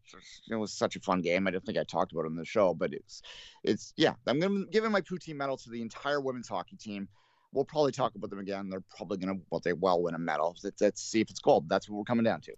it 0.50 0.56
was 0.56 0.72
such 0.72 0.96
a 0.96 1.00
fun 1.00 1.22
game. 1.22 1.48
I 1.48 1.52
don't 1.52 1.66
think 1.66 1.78
I 1.78 1.84
talked 1.84 2.12
about 2.12 2.26
it 2.26 2.28
on 2.28 2.36
the 2.36 2.46
show, 2.46 2.74
but 2.74 2.94
it's 2.94 3.22
it's 3.64 3.94
yeah. 3.98 4.14
I'm 4.28 4.40
gonna 4.40 4.66
give 4.72 4.90
my 4.92 5.02
poutine 5.02 5.36
medal 5.36 5.58
to 5.58 5.70
the 5.70 5.82
entire 5.82 6.22
women's 6.22 6.48
hockey 6.48 6.76
team. 6.76 7.08
We'll 7.54 7.66
probably 7.66 7.94
talk 7.94 8.14
about 8.16 8.30
them 8.30 8.40
again. 8.40 8.70
They're 8.70 8.84
probably 8.96 9.18
gonna 9.18 9.40
well 9.50 9.62
they 9.62 9.74
well 9.74 10.04
win 10.04 10.14
a 10.14 10.20
medal. 10.20 10.56
Let's, 10.64 10.82
let's 10.82 11.02
see 11.02 11.22
if 11.22 11.32
it's 11.32 11.40
gold. 11.40 11.70
That's 11.70 11.90
what 11.90 11.98
we're 11.98 12.04
coming 12.04 12.26
down 12.26 12.42
to. 12.42 12.54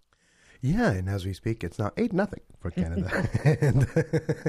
Yeah, 0.60 0.90
and 0.90 1.08
as 1.08 1.24
we 1.24 1.32
speak, 1.34 1.62
it's 1.62 1.78
now 1.78 1.92
eight 1.96 2.12
nothing 2.12 2.40
for 2.60 2.70
Canada, 2.70 3.28
and 3.44 3.86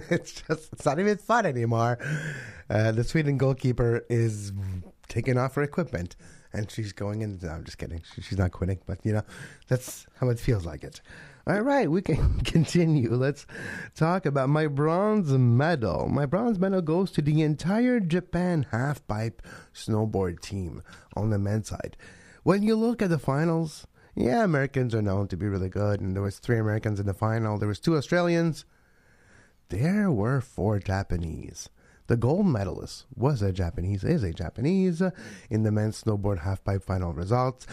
it's 0.10 0.42
just 0.42 0.74
it's 0.74 0.86
not 0.86 1.00
even 1.00 1.18
fun 1.18 1.46
anymore. 1.46 2.00
Uh, 2.70 2.92
the 2.92 3.04
Sweden 3.04 3.38
goalkeeper 3.38 4.06
is 4.10 4.52
taking 5.08 5.38
off 5.38 5.56
her 5.56 5.62
equipment, 5.62 6.16
and 6.52 6.70
she's 6.72 6.94
going 6.94 7.22
in. 7.22 7.40
No, 7.42 7.50
I'm 7.50 7.64
just 7.64 7.78
kidding. 7.78 8.02
She's 8.22 8.38
not 8.38 8.52
quitting, 8.52 8.80
but 8.88 9.00
you 9.04 9.14
know, 9.14 9.24
that's 9.68 10.08
how 10.20 10.30
it 10.30 10.40
feels 10.40 10.66
like 10.66 10.84
it. 10.84 11.02
All 11.46 11.62
right, 11.62 11.90
we 11.90 12.02
can 12.02 12.40
continue. 12.44 13.16
Let's 13.16 13.48
talk 13.96 14.26
about 14.26 14.50
my 14.50 14.68
bronze 14.68 15.32
medal. 15.32 16.08
My 16.08 16.26
bronze 16.26 16.60
medal 16.60 16.82
goes 16.82 17.12
to 17.12 17.22
the 17.22 17.42
entire 17.42 18.00
Japan 18.00 18.68
halfpipe 18.72 19.40
snowboard 19.74 20.42
team 20.42 20.82
on 21.16 21.30
the 21.30 21.40
men's 21.40 21.70
side. 21.70 21.98
When 22.44 22.64
you 22.64 22.76
look 22.76 23.02
at 23.02 23.10
the 23.10 23.20
finals, 23.20 23.88
yeah, 24.16 24.44
Americans 24.44 24.94
are 24.96 25.02
known 25.02 25.28
to 25.28 25.38
be 25.38 25.48
really 25.48 25.70
good, 25.70 26.02
and 26.02 26.16
there 26.16 26.24
was 26.24 26.40
three 26.40 26.58
Americans 26.58 27.00
in 27.00 27.06
the 27.06 27.14
final. 27.14 27.58
There 27.58 27.68
was 27.68 27.80
two 27.80 27.96
Australians. 27.96 28.66
There 29.70 30.12
were 30.12 30.42
four 30.42 30.80
Japanese. 30.80 31.70
The 32.08 32.18
gold 32.18 32.48
medalist 32.48 33.06
was 33.16 33.42
a 33.44 33.52
Japanese, 33.52 34.04
is 34.04 34.24
a 34.24 34.34
Japanese 34.34 35.00
uh, 35.00 35.12
in 35.50 35.62
the 35.62 35.72
men's 35.72 36.04
snowboard 36.04 36.42
halfpipe 36.42 36.84
final 36.84 37.14
results. 37.14 37.68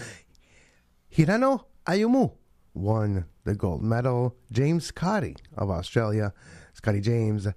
Hirano 1.11 1.65
Ayumu 1.87 2.33
won 2.75 3.25
the 3.45 3.55
gold 3.55 3.83
medal. 3.83 4.37
James 4.53 4.85
Scotty 4.85 5.37
of 5.57 5.71
Australia, 5.71 6.35
Scotty 6.75 7.01
James, 7.01 7.49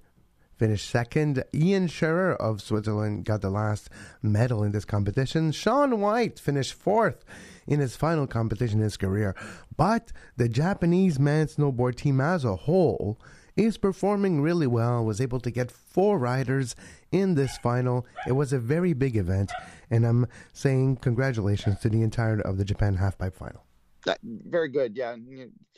finished 0.60 0.90
second. 0.90 1.42
Ian 1.54 1.86
Scherrer 1.88 2.36
of 2.36 2.60
Switzerland 2.60 3.24
got 3.24 3.40
the 3.40 3.48
last 3.48 3.88
medal 4.20 4.62
in 4.62 4.72
this 4.72 4.84
competition. 4.84 5.52
Shaun 5.52 6.00
White 6.00 6.38
finished 6.38 6.74
fourth 6.74 7.24
in 7.66 7.80
his 7.80 7.96
final 7.96 8.26
competition 8.26 8.80
in 8.80 8.84
his 8.84 8.98
career. 8.98 9.34
But 9.74 10.12
the 10.36 10.50
Japanese 10.50 11.18
men's 11.18 11.56
snowboard 11.56 11.96
team 11.96 12.20
as 12.20 12.44
a 12.44 12.56
whole 12.56 13.18
is 13.56 13.78
performing 13.78 14.42
really 14.42 14.66
well, 14.66 15.02
was 15.02 15.18
able 15.18 15.40
to 15.40 15.50
get 15.50 15.72
four 15.72 16.18
riders 16.18 16.76
in 17.10 17.36
this 17.36 17.56
final. 17.56 18.06
It 18.28 18.32
was 18.32 18.52
a 18.52 18.58
very 18.58 18.92
big 18.92 19.16
event, 19.16 19.50
and 19.88 20.04
I'm 20.04 20.26
saying 20.52 20.96
congratulations 20.96 21.80
to 21.80 21.88
the 21.88 22.02
entire 22.02 22.38
of 22.38 22.58
the 22.58 22.66
Japan 22.66 22.98
halfpipe 22.98 23.34
final. 23.34 23.64
That, 24.06 24.18
very 24.22 24.68
good, 24.68 24.96
yeah. 24.96 25.14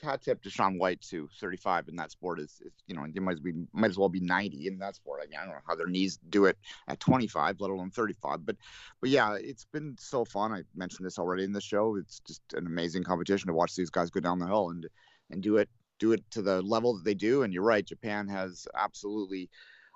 Hat 0.00 0.22
tip 0.22 0.42
to 0.42 0.50
Shaun 0.50 0.78
White 0.78 1.00
too. 1.00 1.28
Thirty-five 1.40 1.88
in 1.88 1.96
that 1.96 2.12
sport 2.12 2.38
is, 2.38 2.62
is, 2.64 2.72
you 2.86 2.94
know, 2.94 3.04
you 3.04 3.20
might 3.20 3.32
as 3.32 3.40
be 3.40 3.52
might 3.72 3.90
as 3.90 3.98
well 3.98 4.08
be 4.08 4.20
ninety 4.20 4.68
in 4.68 4.78
that 4.78 4.94
sport. 4.94 5.20
I, 5.22 5.26
mean, 5.26 5.38
I 5.40 5.44
don't 5.44 5.54
know 5.54 5.60
how 5.66 5.74
their 5.74 5.88
knees 5.88 6.20
do 6.28 6.44
it 6.44 6.56
at 6.86 7.00
twenty-five, 7.00 7.56
let 7.58 7.70
alone 7.70 7.90
thirty-five. 7.90 8.46
But, 8.46 8.56
but 9.00 9.10
yeah, 9.10 9.34
it's 9.34 9.64
been 9.72 9.96
so 9.98 10.24
fun. 10.24 10.52
I 10.52 10.62
mentioned 10.76 11.04
this 11.04 11.18
already 11.18 11.42
in 11.42 11.52
the 11.52 11.60
show. 11.60 11.96
It's 11.96 12.20
just 12.20 12.42
an 12.54 12.66
amazing 12.66 13.02
competition 13.02 13.48
to 13.48 13.54
watch 13.54 13.74
these 13.74 13.90
guys 13.90 14.08
go 14.08 14.20
down 14.20 14.38
the 14.38 14.46
hill 14.46 14.70
and 14.70 14.86
and 15.30 15.42
do 15.42 15.56
it 15.56 15.68
do 15.98 16.12
it 16.12 16.22
to 16.30 16.42
the 16.42 16.62
level 16.62 16.94
that 16.94 17.04
they 17.04 17.14
do. 17.14 17.42
And 17.42 17.52
you're 17.52 17.64
right, 17.64 17.84
Japan 17.84 18.28
has 18.28 18.68
absolutely 18.76 19.50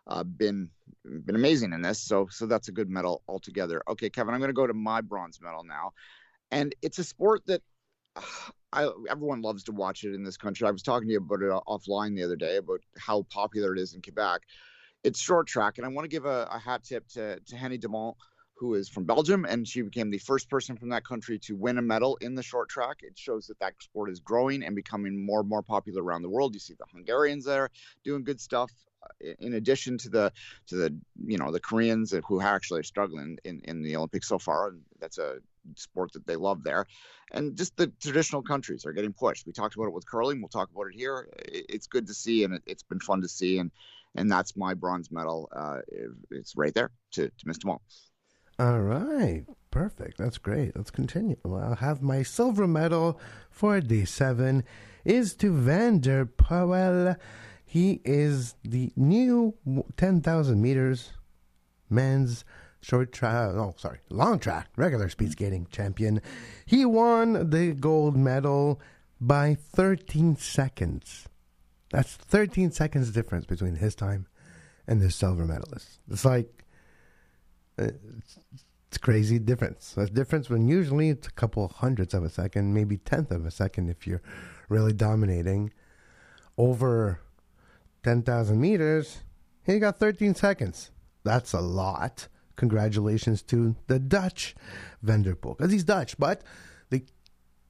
uh, 0.08 0.24
been 0.24 0.68
been 1.04 1.36
amazing 1.36 1.72
in 1.72 1.82
this. 1.82 2.00
So 2.00 2.26
so 2.30 2.46
that's 2.46 2.66
a 2.66 2.72
good 2.72 2.90
medal 2.90 3.22
altogether. 3.28 3.82
Okay, 3.88 4.10
Kevin, 4.10 4.34
I'm 4.34 4.40
going 4.40 4.48
to 4.48 4.52
go 4.52 4.66
to 4.66 4.74
my 4.74 5.00
bronze 5.00 5.40
medal 5.40 5.62
now, 5.62 5.92
and 6.50 6.74
it's 6.82 6.98
a 6.98 7.04
sport 7.04 7.42
that 7.46 7.62
I, 8.72 8.90
everyone 9.08 9.42
loves 9.42 9.64
to 9.64 9.72
watch 9.72 10.04
it 10.04 10.14
in 10.14 10.24
this 10.24 10.36
country. 10.36 10.66
I 10.66 10.70
was 10.70 10.82
talking 10.82 11.08
to 11.08 11.12
you 11.12 11.18
about 11.18 11.42
it 11.42 11.50
offline 11.66 12.16
the 12.16 12.24
other 12.24 12.36
day 12.36 12.56
about 12.56 12.80
how 12.98 13.22
popular 13.22 13.72
it 13.72 13.78
is 13.78 13.94
in 13.94 14.02
Quebec. 14.02 14.42
It's 15.04 15.20
short 15.20 15.46
track, 15.46 15.78
and 15.78 15.86
I 15.86 15.88
want 15.88 16.04
to 16.04 16.08
give 16.08 16.24
a, 16.24 16.48
a 16.50 16.58
hat 16.58 16.84
tip 16.84 17.06
to, 17.08 17.38
to 17.38 17.56
Hanne 17.56 17.78
Desmet, 17.78 18.14
who 18.56 18.74
is 18.74 18.88
from 18.88 19.04
Belgium, 19.04 19.44
and 19.44 19.68
she 19.68 19.82
became 19.82 20.10
the 20.10 20.18
first 20.18 20.48
person 20.48 20.76
from 20.76 20.88
that 20.88 21.04
country 21.04 21.38
to 21.40 21.54
win 21.54 21.78
a 21.78 21.82
medal 21.82 22.16
in 22.20 22.34
the 22.34 22.42
short 22.42 22.68
track. 22.68 22.96
It 23.02 23.16
shows 23.16 23.46
that 23.46 23.58
that 23.60 23.74
sport 23.80 24.10
is 24.10 24.20
growing 24.20 24.64
and 24.64 24.74
becoming 24.74 25.24
more 25.24 25.40
and 25.40 25.48
more 25.48 25.62
popular 25.62 26.02
around 26.02 26.22
the 26.22 26.30
world. 26.30 26.54
You 26.54 26.60
see 26.60 26.74
the 26.74 26.86
Hungarians 26.92 27.44
there 27.44 27.68
doing 28.02 28.24
good 28.24 28.40
stuff 28.40 28.72
uh, 29.02 29.34
in 29.38 29.54
addition 29.54 29.98
to 29.98 30.08
the 30.08 30.32
to 30.68 30.76
the 30.76 30.98
you 31.24 31.38
know 31.38 31.52
the 31.52 31.60
Koreans 31.60 32.14
who 32.26 32.40
are 32.40 32.46
actually 32.46 32.80
are 32.80 32.84
struggling 32.84 33.38
in 33.44 33.60
in 33.64 33.82
the 33.82 33.94
Olympics 33.96 34.28
so 34.28 34.38
far, 34.38 34.68
and 34.68 34.82
that's 34.98 35.18
a 35.18 35.36
sport 35.76 36.12
that 36.12 36.26
they 36.26 36.36
love 36.36 36.62
there, 36.62 36.86
and 37.32 37.56
just 37.56 37.76
the 37.76 37.88
traditional 38.00 38.42
countries 38.42 38.86
are 38.86 38.92
getting 38.92 39.12
pushed. 39.12 39.46
We 39.46 39.52
talked 39.52 39.74
about 39.74 39.86
it 39.86 39.94
with 39.94 40.06
curling. 40.06 40.40
We'll 40.40 40.48
talk 40.48 40.70
about 40.70 40.88
it 40.92 40.94
here. 40.94 41.28
It's 41.38 41.86
good 41.86 42.06
to 42.06 42.14
see, 42.14 42.44
and 42.44 42.54
it, 42.54 42.62
has 42.68 42.82
been 42.82 43.00
fun 43.00 43.22
to 43.22 43.28
see, 43.28 43.58
and 43.58 43.70
and 44.14 44.30
that's 44.30 44.56
my 44.56 44.74
bronze 44.74 45.10
medal. 45.10 45.48
Uh, 45.54 45.78
it's 46.30 46.56
right 46.56 46.74
there 46.74 46.90
to 47.12 47.28
to 47.28 47.46
Miss. 47.46 47.58
All 48.58 48.80
right, 48.80 49.44
perfect. 49.70 50.16
That's 50.18 50.38
great. 50.38 50.74
Let's 50.76 50.90
continue. 50.90 51.36
Well, 51.44 51.62
I'll 51.62 51.74
have 51.76 52.02
my 52.02 52.22
silver 52.22 52.66
medal 52.66 53.20
for 53.50 53.80
day 53.80 54.06
seven 54.06 54.64
is 55.04 55.34
to 55.34 55.52
Van 55.52 56.00
der 56.00 56.24
Poel. 56.24 57.16
He 57.64 58.00
is 58.04 58.54
the 58.64 58.92
new 58.96 59.54
10,000 59.96 60.60
meters 60.60 61.12
men's 61.90 62.44
short 62.86 63.10
track, 63.10 63.50
oh, 63.54 63.74
sorry, 63.76 63.98
long 64.10 64.38
track, 64.38 64.68
regular 64.76 65.08
speed 65.08 65.32
skating 65.32 65.66
champion. 65.72 66.22
He 66.66 66.84
won 66.84 67.50
the 67.50 67.72
gold 67.72 68.16
medal 68.16 68.80
by 69.20 69.56
13 69.56 70.36
seconds. 70.36 71.28
That's 71.90 72.14
13 72.14 72.70
seconds 72.70 73.10
difference 73.10 73.44
between 73.44 73.74
his 73.76 73.96
time 73.96 74.28
and 74.86 75.00
the 75.00 75.10
silver 75.10 75.44
medalist. 75.44 75.98
It's 76.08 76.24
like, 76.24 76.64
uh, 77.76 77.88
it's, 78.54 78.98
crazy 78.98 79.38
difference. 79.38 79.94
A 79.98 80.06
difference 80.06 80.48
when 80.48 80.68
usually 80.68 81.10
it's 81.10 81.26
a 81.26 81.32
couple 81.32 81.68
hundredths 81.68 82.14
of 82.14 82.24
a 82.24 82.30
second, 82.30 82.72
maybe 82.72 82.96
tenth 82.96 83.30
of 83.30 83.44
a 83.44 83.50
second 83.50 83.90
if 83.90 84.06
you're 84.06 84.22
really 84.68 84.92
dominating. 84.92 85.72
Over 86.56 87.20
10,000 88.04 88.58
meters, 88.58 89.18
he 89.64 89.78
got 89.78 89.98
13 89.98 90.34
seconds. 90.34 90.92
That's 91.24 91.52
a 91.52 91.60
lot 91.60 92.28
congratulations 92.56 93.42
to 93.42 93.76
the 93.86 93.98
Dutch 93.98 94.54
Van 95.02 95.22
der 95.22 95.34
Poel, 95.34 95.56
because 95.56 95.72
he's 95.72 95.84
Dutch. 95.84 96.18
But 96.18 96.42
the 96.90 97.04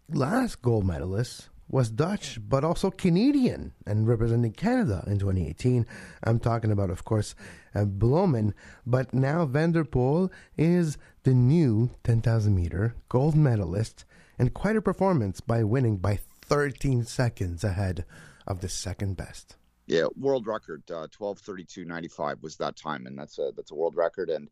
last 0.09 0.63
gold 0.63 0.87
medalist 0.87 1.49
was 1.69 1.91
Dutch, 1.91 2.39
but 2.49 2.65
also 2.65 2.91
Canadian 2.91 3.73
and 3.87 4.07
representing 4.07 4.53
Canada 4.53 5.03
in 5.07 5.19
2018. 5.19 5.87
I'm 6.23 6.39
talking 6.39 6.71
about, 6.71 6.91
of 6.91 7.05
course, 7.05 7.35
uh, 7.75 7.85
but 7.85 9.13
now 9.13 9.45
Van 9.45 9.73
der 9.73 9.85
Poel 9.85 10.31
is 10.57 10.97
the 11.25 11.35
new 11.35 11.91
10,000 12.05 12.55
meter 12.55 12.95
gold 13.09 13.35
medalist 13.35 14.05
and 14.39 14.55
quite 14.55 14.77
a 14.77 14.83
performance 14.83 15.41
by 15.41 15.65
winning 15.65 15.97
by 15.97 16.19
13 16.43 17.05
seconds 17.05 17.65
ahead 17.65 18.05
of 18.47 18.61
the 18.61 18.69
second 18.69 19.17
best. 19.17 19.57
Yeah, 19.87 20.07
world 20.19 20.47
record, 20.47 20.83
uh, 20.91 21.07
twelve 21.11 21.39
thirty 21.39 21.65
two 21.65 21.85
ninety 21.85 22.09
five 22.09 22.43
was 22.43 22.57
that 22.57 22.77
time, 22.77 23.07
and 23.07 23.17
that's 23.19 23.39
a 23.39 23.53
that's 23.55 23.71
a 23.71 23.75
world 23.75 23.95
record, 23.95 24.31
and 24.31 24.49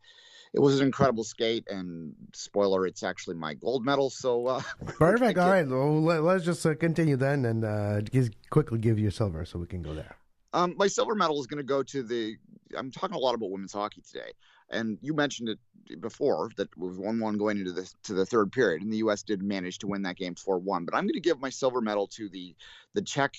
it 0.53 0.61
was 0.61 0.79
an 0.79 0.87
incredible 0.87 1.25
skate. 1.25 1.67
And 1.69 2.15
spoiler, 2.33 2.87
it's 2.87 3.03
actually 3.03 3.35
my 3.35 3.55
gold 3.55 3.85
medal. 3.85 4.11
So 4.11 4.47
uh, 4.47 4.63
perfect. 4.87 5.39
All 5.39 5.51
right, 5.51 5.67
well, 5.67 6.01
let, 6.01 6.23
us 6.25 6.45
just 6.45 6.65
uh, 6.65 6.75
continue 6.77 7.17
then, 7.17 7.45
and 7.45 7.65
uh, 7.65 8.01
just 8.03 8.33
quickly 8.51 8.79
give 8.79 8.99
you 8.99 9.11
silver 9.11 9.45
so 9.45 9.59
we 9.59 9.67
can 9.67 9.83
go 9.83 9.95
there. 9.95 10.17
Um, 10.53 10.75
my 10.79 10.87
silver 10.87 11.17
medal 11.17 11.41
is 11.41 11.47
going 11.49 11.59
to 11.59 11.65
go 11.65 11.83
to 11.83 12.03
the. 12.03 12.37
I'm 12.77 12.93
talking 12.93 13.17
a 13.17 13.19
lot 13.19 13.35
about 13.35 13.51
women's 13.51 13.73
hockey 13.73 14.03
today, 14.03 14.31
and 14.71 14.99
you 15.03 15.15
mentioned 15.15 15.49
it 15.49 15.59
before 16.01 16.51
that 16.57 16.69
it 16.69 16.79
was 16.79 16.97
one-one 16.97 17.37
going 17.37 17.59
into 17.59 17.73
the 17.73 17.93
to 18.05 18.15
the 18.15 18.25
third 18.25 18.53
period, 18.53 18.83
and 18.83 18.93
the 18.93 18.99
U.S. 18.99 19.25
did 19.25 19.43
manage 19.43 19.79
to 19.79 19.89
win 19.89 20.03
that 20.03 20.17
game 20.17 20.37
four-one. 20.37 20.85
But 20.85 20.95
I'm 20.95 21.05
going 21.05 21.15
to 21.15 21.21
give 21.21 21.41
my 21.41 21.51
silver 21.51 21.81
medal 21.81 22.07
to 22.09 22.29
the 22.29 22.55
the 22.95 23.03
Czech 23.03 23.35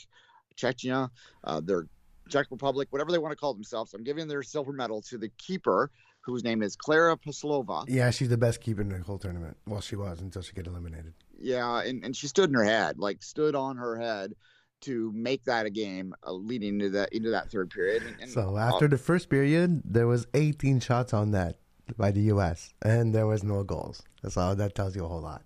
Czechia, 0.58 1.10
uh, 1.44 1.60
their 1.62 1.88
Czech 2.30 2.48
Republic, 2.50 2.88
whatever 2.92 3.12
they 3.12 3.18
want 3.18 3.32
to 3.32 3.36
call 3.36 3.54
themselves. 3.54 3.94
I'm 3.94 4.04
giving 4.04 4.28
their 4.28 4.44
silver 4.44 4.72
medal 4.72 5.02
to 5.04 5.18
the 5.18 5.30
keeper, 5.38 5.92
whose 6.22 6.44
name 6.44 6.64
is 6.64 6.76
Clara 6.76 7.18
Paslova. 7.18 7.86
Yeah, 7.88 8.10
she's 8.10 8.30
the 8.30 8.38
best 8.38 8.62
keeper 8.62 8.82
in 8.82 8.90
the 8.90 9.00
whole 9.00 9.20
tournament. 9.20 9.58
Well, 9.68 9.82
she 9.82 9.96
was 9.96 10.22
until 10.22 10.42
she 10.42 10.54
got 10.54 10.68
eliminated. 10.68 11.14
Yeah, 11.38 11.82
and, 11.82 12.04
and 12.04 12.16
she 12.16 12.28
stood 12.28 12.50
in 12.50 12.56
her 12.56 12.64
head, 12.64 12.98
like 12.98 13.22
stood 13.22 13.56
on 13.56 13.78
her 13.78 13.98
head 13.98 14.34
to 14.82 15.12
make 15.14 15.44
that 15.46 15.66
a 15.66 15.70
game 15.70 16.14
uh, 16.26 16.32
leading 16.32 16.76
into 16.76 16.90
that 16.92 17.14
into 17.14 17.30
that 17.32 17.52
third 17.52 17.70
period. 17.70 18.04
And, 18.04 18.16
and, 18.22 18.32
so 18.32 18.58
after 18.58 18.86
uh, 18.86 18.90
the 18.90 18.98
first 18.98 19.30
period, 19.30 19.82
there 19.86 20.08
was 20.08 20.28
18 20.34 20.80
shots 20.80 21.14
on 21.14 21.32
net 21.32 21.60
by 21.98 22.12
the 22.12 22.22
U.S. 22.22 22.74
and 22.82 23.14
there 23.14 23.28
was 23.28 23.44
no 23.44 23.64
goals. 23.64 24.02
That's 24.22 24.38
all. 24.38 24.56
That 24.56 24.76
tells 24.76 24.96
you 24.96 25.06
a 25.06 25.08
whole 25.08 25.22
lot. 25.22 25.44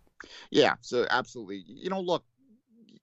Yeah. 0.51 0.75
So 0.82 1.06
absolutely, 1.10 1.63
you 1.68 1.89
know, 1.89 2.00
look, 2.01 2.24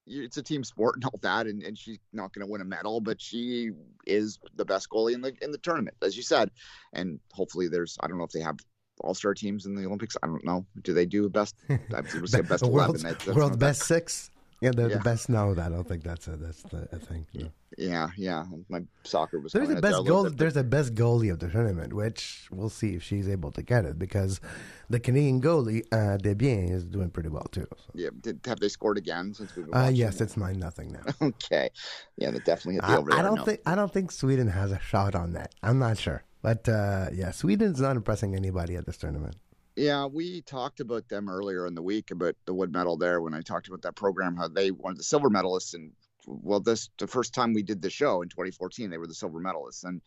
it's 0.07 0.37
a 0.37 0.43
team 0.43 0.65
sport 0.65 0.97
and 0.97 1.05
all 1.05 1.19
that, 1.23 1.47
and, 1.47 1.63
and 1.63 1.77
she's 1.77 1.99
not 2.13 2.33
going 2.33 2.47
to 2.47 2.51
win 2.51 2.61
a 2.61 2.65
medal, 2.65 3.01
but 3.01 3.21
she 3.21 3.71
is 4.07 4.39
the 4.55 4.65
best 4.65 4.89
goalie 4.91 5.15
in 5.15 5.21
the 5.21 5.35
in 5.43 5.51
the 5.51 5.59
tournament, 5.59 5.97
as 6.03 6.17
you 6.17 6.23
said. 6.23 6.51
And 6.93 7.21
hopefully, 7.33 7.69
there's 7.69 7.97
I 8.01 8.07
don't 8.07 8.19
know 8.19 8.25
if 8.25 8.33
they 8.33 8.41
have 8.41 8.59
all 9.01 9.15
star 9.15 9.35
teams 9.35 9.67
in 9.67 9.75
the 9.75 9.85
Olympics. 9.85 10.17
I 10.23 10.27
don't 10.27 10.45
know. 10.45 10.67
Do 10.83 10.93
they 10.93 11.07
do 11.07 11.29
best? 11.29 11.57
I 11.71 11.77
would 12.01 12.29
say 12.29 12.41
best 12.41 12.63
eleven. 12.63 13.01
That's, 13.03 13.27
world 13.27 13.59
best 13.59 13.83
six. 13.83 14.31
Yeah, 14.61 14.71
they're 14.75 14.89
yeah. 14.89 14.97
the 14.97 15.03
best. 15.03 15.29
No, 15.29 15.53
I 15.53 15.69
don't 15.69 15.87
think 15.87 16.03
that's 16.03 16.29
a 16.29 16.37
that's 16.37 16.63
the 16.63 16.89
a 16.93 16.99
thing. 16.99 17.27
No. 17.35 17.49
Yeah, 17.77 18.09
yeah. 18.17 18.45
My 18.71 18.83
soccer 19.05 19.39
was. 19.39 19.53
There's 19.53 19.69
a 19.69 19.81
best 19.81 20.07
goal. 20.07 20.31
There's 20.31 20.57
a 20.57 20.65
best 20.65 20.95
goalie 20.95 21.31
of 21.31 21.41
the 21.41 21.49
tournament, 21.49 21.93
which 21.93 22.49
we'll 22.51 22.71
see 22.71 22.95
if 22.95 23.03
she's 23.03 23.29
able 23.29 23.53
to 23.53 23.63
get 23.63 23.85
it 23.85 23.99
because 23.99 24.41
the 24.89 24.99
Canadian 24.99 25.43
goalie 25.43 25.85
uh, 25.93 26.17
Desbiens 26.17 26.73
is 26.73 26.85
doing 26.85 27.11
pretty 27.11 27.29
well 27.29 27.47
too. 27.53 27.67
So. 27.71 27.85
Yeah, 27.95 28.09
did 28.21 28.41
have 28.47 28.61
they 28.61 28.69
scored 28.69 28.97
again 28.97 29.35
since 29.35 29.55
we've 29.55 29.67
been? 29.67 29.75
Uh, 29.75 29.91
yes, 29.93 30.23
it's 30.23 30.39
nine 30.39 30.59
nothing 30.59 30.93
now. 30.93 31.13
okay, 31.29 31.69
yeah, 32.17 32.31
that 32.31 32.47
definitely 32.47 32.75
hit 32.77 32.83
the 32.83 32.97
over. 32.97 33.13
I, 33.13 33.19
I 33.19 33.23
don't 33.23 33.45
think 33.45 33.61
I 33.67 33.75
don't 33.75 33.93
think 33.93 34.11
Sweden 34.11 34.49
has 34.49 34.73
a 34.73 34.79
shot 34.79 35.15
on 35.15 35.35
that. 35.35 35.55
I'm 35.63 35.79
not 35.79 35.99
sure, 35.99 36.25
but 36.41 36.67
uh, 36.67 37.09
yeah, 37.13 37.31
Sweden's 37.31 37.81
not 37.81 37.97
impressing 37.97 38.35
anybody 38.35 38.77
at 38.77 38.87
this 38.87 38.97
tournament. 38.97 39.37
Yeah, 39.77 40.07
we 40.07 40.41
talked 40.41 40.81
about 40.81 41.09
them 41.09 41.29
earlier 41.29 41.67
in 41.67 41.75
the 41.75 41.83
week 41.83 42.11
about 42.11 42.35
the 42.47 42.55
wood 42.55 42.73
medal 42.73 42.97
there 42.97 43.21
when 43.21 43.35
I 43.35 43.43
talked 43.43 43.69
about 43.69 43.83
that 43.83 43.95
program, 43.95 44.35
how 44.35 44.49
they 44.49 44.71
were 44.71 44.95
the 44.95 45.03
silver 45.03 45.29
medalists. 45.29 45.75
And 45.75 45.93
well, 46.27 46.61
this 46.61 46.89
the 46.99 47.07
first 47.07 47.35
time 47.35 47.53
we 47.53 47.63
did 47.63 47.83
the 47.83 47.91
show 47.91 48.23
in 48.23 48.31
2014, 48.31 48.89
they 48.89 48.97
were 48.97 49.07
the 49.07 49.15
silver 49.15 49.39
medalists. 49.39 49.85
And 49.85 50.01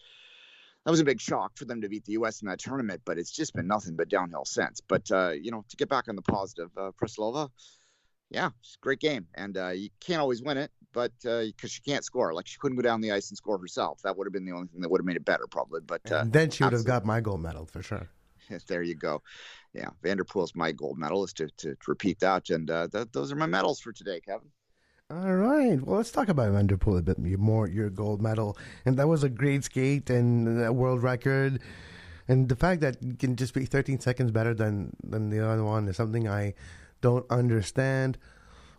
that 0.85 0.91
was 0.91 0.99
a 0.99 1.05
big 1.05 1.21
shock 1.21 1.55
for 1.55 1.65
them 1.65 1.81
to 1.81 1.89
beat 1.89 2.05
the 2.05 2.13
U.S. 2.13 2.41
in 2.41 2.47
that 2.47 2.59
tournament, 2.59 3.01
but 3.05 3.19
it's 3.19 3.31
just 3.31 3.53
been 3.53 3.67
nothing 3.67 3.95
but 3.95 4.09
downhill 4.09 4.45
since. 4.45 4.81
But, 4.81 5.11
uh, 5.11 5.31
you 5.31 5.51
know, 5.51 5.63
to 5.69 5.77
get 5.77 5.87
back 5.87 6.07
on 6.07 6.15
the 6.15 6.21
positive, 6.23 6.71
uh, 6.75 6.91
Preslova, 6.99 7.49
yeah, 8.31 8.49
it's 8.61 8.77
a 8.81 8.83
great 8.83 8.99
game. 8.99 9.27
And 9.35 9.55
uh, 9.55 9.69
you 9.69 9.89
can't 9.99 10.21
always 10.21 10.41
win 10.41 10.57
it, 10.57 10.71
but 10.93 11.11
because 11.21 11.53
uh, 11.63 11.67
she 11.67 11.81
can't 11.81 12.03
score. 12.03 12.33
Like 12.33 12.47
she 12.47 12.57
couldn't 12.57 12.77
go 12.77 12.81
down 12.81 13.01
the 13.01 13.11
ice 13.11 13.29
and 13.29 13.37
score 13.37 13.59
herself. 13.59 14.01
That 14.03 14.17
would 14.17 14.25
have 14.25 14.33
been 14.33 14.45
the 14.45 14.53
only 14.53 14.67
thing 14.67 14.81
that 14.81 14.89
would 14.89 15.01
have 15.01 15.05
made 15.05 15.17
it 15.17 15.25
better, 15.25 15.45
probably. 15.45 15.81
But 15.81 16.11
uh, 16.11 16.25
then 16.27 16.49
she 16.49 16.63
would 16.63 16.73
have 16.73 16.85
got 16.85 17.05
my 17.05 17.21
gold 17.21 17.41
medal 17.41 17.65
for 17.65 17.83
sure. 17.83 18.09
there 18.67 18.83
you 18.83 18.95
go. 18.95 19.21
Yeah, 19.73 19.89
Van 20.01 20.17
der 20.17 20.23
my 20.55 20.71
gold 20.71 20.97
medalist 20.97 21.37
to, 21.37 21.47
to, 21.57 21.75
to 21.75 21.77
repeat 21.87 22.19
that. 22.19 22.49
And 22.49 22.69
uh, 22.69 22.87
those 23.11 23.31
are 23.31 23.35
my 23.35 23.45
medals 23.45 23.79
for 23.79 23.91
today, 23.91 24.19
Kevin. 24.19 24.49
All 25.11 25.33
right. 25.33 25.81
Well, 25.81 25.97
let's 25.97 26.11
talk 26.11 26.29
about 26.29 26.51
Van 26.51 26.67
der 26.67 26.77
Poel 26.77 26.99
a 26.99 27.01
bit 27.01 27.17
more. 27.17 27.67
Your 27.67 27.89
gold 27.89 28.21
medal, 28.21 28.57
and 28.85 28.97
that 28.97 29.07
was 29.07 29.23
a 29.23 29.29
great 29.29 29.63
skate 29.63 30.09
and 30.09 30.63
a 30.63 30.71
world 30.71 31.01
record. 31.01 31.61
And 32.27 32.47
the 32.47 32.55
fact 32.55 32.81
that 32.81 33.01
you 33.01 33.15
can 33.15 33.35
just 33.35 33.55
be 33.55 33.65
13 33.65 33.99
seconds 33.99 34.29
better 34.29 34.53
than 34.53 34.95
than 35.03 35.31
the 35.31 35.43
other 35.43 35.63
one 35.63 35.87
is 35.87 35.97
something 35.97 36.27
I 36.27 36.53
don't 37.01 37.25
understand. 37.31 38.19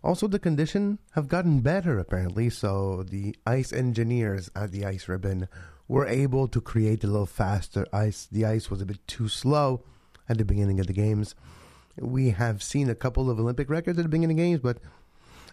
Also, 0.03 0.27
the 0.27 0.39
condition 0.39 0.99
have 1.11 1.27
gotten 1.27 1.59
better 1.59 1.99
apparently. 1.99 2.49
So 2.49 3.03
the 3.03 3.35
ice 3.45 3.73
engineers 3.73 4.49
at 4.55 4.71
the 4.71 4.85
ice 4.85 5.09
ribbon 5.09 5.49
were 5.91 6.07
able 6.07 6.47
to 6.47 6.61
create 6.61 7.03
a 7.03 7.07
little 7.07 7.25
faster 7.25 7.85
ice. 7.91 8.25
The 8.31 8.45
ice 8.45 8.69
was 8.69 8.81
a 8.81 8.85
bit 8.85 9.05
too 9.07 9.27
slow 9.27 9.83
at 10.29 10.37
the 10.37 10.45
beginning 10.45 10.79
of 10.79 10.87
the 10.87 10.93
games. 10.93 11.35
We 11.97 12.29
have 12.29 12.63
seen 12.63 12.89
a 12.89 12.95
couple 12.95 13.29
of 13.29 13.37
Olympic 13.37 13.69
records 13.69 13.99
at 13.99 14.03
the 14.03 14.07
beginning 14.07 14.39
of 14.39 14.43
games, 14.45 14.61
but 14.61 14.77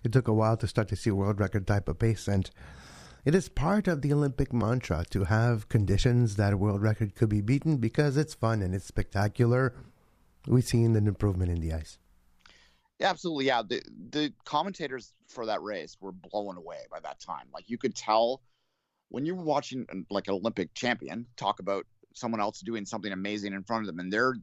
it 0.05 0.12
took 0.12 0.29
a 0.29 0.33
while 0.33 0.57
to 0.59 0.68
start 0.68 0.87
to 0.90 0.96
see 0.96 1.11
world 1.11 1.40
record 1.40 1.66
type 1.66 1.88
of 1.88 1.98
pace. 1.98 2.29
And 2.29 2.48
it 3.24 3.35
is 3.35 3.48
part 3.48 3.88
of 3.88 4.01
the 4.01 4.12
Olympic 4.12 4.53
mantra 4.53 5.05
to 5.11 5.24
have 5.24 5.68
conditions 5.68 6.37
that 6.37 6.53
a 6.53 6.57
world 6.57 6.83
record 6.83 7.16
could 7.16 7.31
be 7.31 7.40
beaten 7.40 7.79
because 7.79 8.16
it's 8.16 8.35
fun 8.35 8.62
and 8.62 8.77
it's 8.77 8.87
spectacular. 8.87 9.74
We've 10.46 10.62
seen 10.62 10.94
an 10.94 11.09
improvement 11.09 11.51
in 11.51 11.61
the 11.61 11.72
ice. 11.72 11.98
Yeah, 13.01 13.11
absolutely. 13.11 13.46
Yeah, 13.46 13.62
the 13.68 13.83
the 14.11 14.33
commentators 14.44 15.14
for 15.27 15.46
that 15.46 15.62
race 15.62 15.96
were 16.01 16.12
blown 16.12 16.57
away 16.57 16.87
by 16.92 17.01
that 17.01 17.18
time. 17.18 17.48
Like 17.53 17.68
you 17.68 17.77
could 17.77 17.96
tell 17.96 18.40
when 19.09 19.25
you're 19.25 19.37
watching 19.37 19.87
uh, 19.90 19.97
like 20.11 20.29
an 20.29 20.35
Olympic 20.35 20.75
champion 20.75 21.27
talk 21.37 21.61
about 21.61 21.87
someone 22.14 22.40
else 22.40 22.61
doing 22.61 22.85
something 22.85 23.12
amazing 23.12 23.53
in 23.53 23.62
front 23.62 23.83
of 23.83 23.87
them 23.87 23.99
and 23.99 24.12
they're 24.12 24.35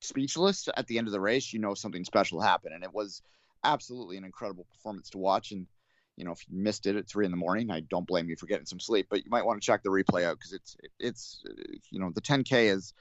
speechless 0.00 0.68
at 0.76 0.86
the 0.86 0.98
end 0.98 1.08
of 1.08 1.12
the 1.12 1.20
race, 1.20 1.52
you 1.52 1.58
know 1.58 1.74
something 1.74 2.04
special 2.04 2.40
happened. 2.40 2.74
And 2.74 2.84
it 2.84 2.92
was 2.92 3.22
absolutely 3.64 4.16
an 4.16 4.24
incredible 4.24 4.66
performance 4.70 5.10
to 5.10 5.18
watch. 5.18 5.52
And 5.52 5.66
you 6.16 6.24
know, 6.24 6.32
if 6.32 6.40
you 6.48 6.56
missed 6.56 6.86
it 6.86 6.96
at 6.96 7.08
three 7.08 7.24
in 7.24 7.30
the 7.30 7.36
morning, 7.36 7.70
I 7.70 7.80
don't 7.80 8.06
blame 8.06 8.28
you 8.28 8.36
for 8.36 8.46
getting 8.46 8.66
some 8.66 8.80
sleep, 8.80 9.06
but 9.08 9.24
you 9.24 9.30
might 9.30 9.44
want 9.44 9.60
to 9.60 9.64
check 9.64 9.82
the 9.82 9.90
replay 9.90 10.24
out 10.24 10.38
because 10.38 10.52
it's 10.52 10.76
it's 10.98 11.44
uh, 11.48 11.62
you 11.90 12.00
know 12.00 12.10
the 12.14 12.20
10k 12.20 12.74
is 12.74 12.92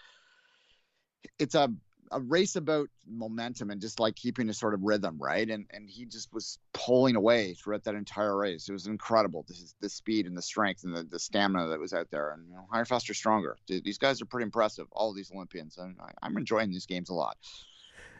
it's 1.39 1.55
a 1.55 1.73
a 2.11 2.19
race 2.19 2.55
about 2.55 2.89
momentum 3.07 3.69
and 3.69 3.81
just 3.81 3.99
like 3.99 4.15
keeping 4.15 4.49
a 4.49 4.53
sort 4.53 4.73
of 4.73 4.81
rhythm, 4.83 5.17
right? 5.19 5.49
And 5.49 5.65
and 5.71 5.89
he 5.89 6.05
just 6.05 6.33
was 6.33 6.59
pulling 6.73 7.15
away 7.15 7.53
throughout 7.53 7.83
that 7.85 7.95
entire 7.95 8.37
race. 8.37 8.69
It 8.69 8.73
was 8.73 8.87
incredible. 8.87 9.45
This 9.47 9.75
the 9.79 9.89
speed 9.89 10.25
and 10.25 10.35
the 10.35 10.41
strength 10.41 10.83
and 10.83 10.95
the, 10.95 11.03
the 11.03 11.19
stamina 11.19 11.67
that 11.67 11.79
was 11.79 11.93
out 11.93 12.09
there. 12.11 12.31
And 12.31 12.47
you 12.47 12.55
know, 12.55 12.67
higher, 12.71 12.85
faster, 12.85 13.13
stronger. 13.13 13.57
These 13.67 13.97
guys 13.97 14.21
are 14.21 14.25
pretty 14.25 14.43
impressive. 14.43 14.87
All 14.91 15.13
these 15.13 15.31
Olympians, 15.31 15.77
I, 15.79 15.91
I'm 16.21 16.37
enjoying 16.37 16.71
these 16.71 16.85
games 16.85 17.09
a 17.09 17.13
lot. 17.13 17.37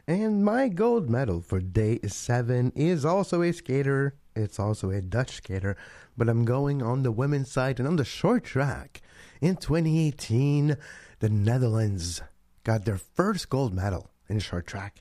And 0.06 0.42
my 0.42 0.68
gold 0.68 1.10
medal 1.10 1.42
for 1.42 1.60
day 1.60 1.98
seven 2.06 2.72
is 2.74 3.04
also 3.04 3.42
a 3.42 3.52
skater. 3.52 4.14
It's 4.34 4.58
also 4.58 4.88
a 4.90 5.02
Dutch 5.02 5.32
skater, 5.32 5.76
but 6.16 6.30
I'm 6.30 6.46
going 6.46 6.80
on 6.80 7.02
the 7.02 7.12
women's 7.12 7.50
side 7.50 7.78
and 7.78 7.86
on 7.86 7.96
the 7.96 8.06
short 8.06 8.44
track. 8.44 9.02
In 9.42 9.56
2018, 9.56 10.76
the 11.18 11.28
Netherlands 11.28 12.22
got 12.68 12.84
their 12.84 12.98
first 12.98 13.48
gold 13.48 13.72
medal 13.72 14.10
in 14.28 14.38
short 14.40 14.66
track 14.66 15.00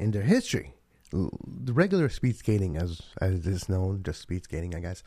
in 0.00 0.10
their 0.10 0.24
history. 0.24 0.74
The 1.12 1.72
regular 1.72 2.08
speed 2.08 2.36
skating, 2.36 2.76
as 2.76 3.00
as 3.20 3.46
it 3.46 3.46
is 3.46 3.68
known, 3.68 4.02
just 4.02 4.20
speed 4.20 4.42
skating, 4.42 4.74
I 4.74 4.80
guess, 4.80 5.04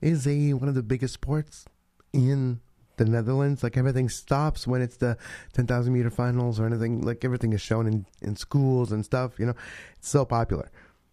is 0.00 0.26
a 0.26 0.54
one 0.54 0.68
of 0.68 0.74
the 0.74 0.82
biggest 0.82 1.14
sports 1.14 1.66
in 2.12 2.60
the 2.96 3.04
Netherlands. 3.04 3.62
Like 3.62 3.76
everything 3.76 4.08
stops 4.08 4.66
when 4.66 4.82
it's 4.82 4.96
the 4.96 5.16
ten 5.52 5.68
thousand 5.68 5.92
meter 5.92 6.10
finals 6.10 6.58
or 6.58 6.66
anything. 6.66 7.02
Like 7.02 7.24
everything 7.24 7.52
is 7.52 7.60
shown 7.60 7.86
in 7.86 8.06
in 8.20 8.34
schools 8.34 8.90
and 8.90 9.04
stuff. 9.04 9.38
You 9.38 9.46
know, 9.46 9.54
it's 9.96 10.08
so 10.08 10.24
popular. 10.24 10.68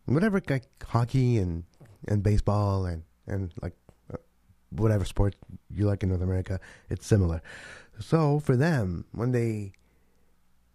Whatever 0.06 0.42
like 0.50 0.66
hockey 0.84 1.38
and 1.38 1.64
and 2.08 2.24
baseball 2.24 2.88
and 2.88 3.04
and 3.28 3.54
like 3.62 3.76
uh, 4.12 4.18
whatever 4.72 5.06
sport 5.06 5.36
you 5.70 5.86
like 5.86 6.02
in 6.02 6.10
North 6.10 6.24
America, 6.24 6.60
it's 6.90 7.06
similar. 7.06 7.44
So 8.00 8.40
for 8.40 8.56
them, 8.56 9.06
when 9.12 9.32
they 9.32 9.74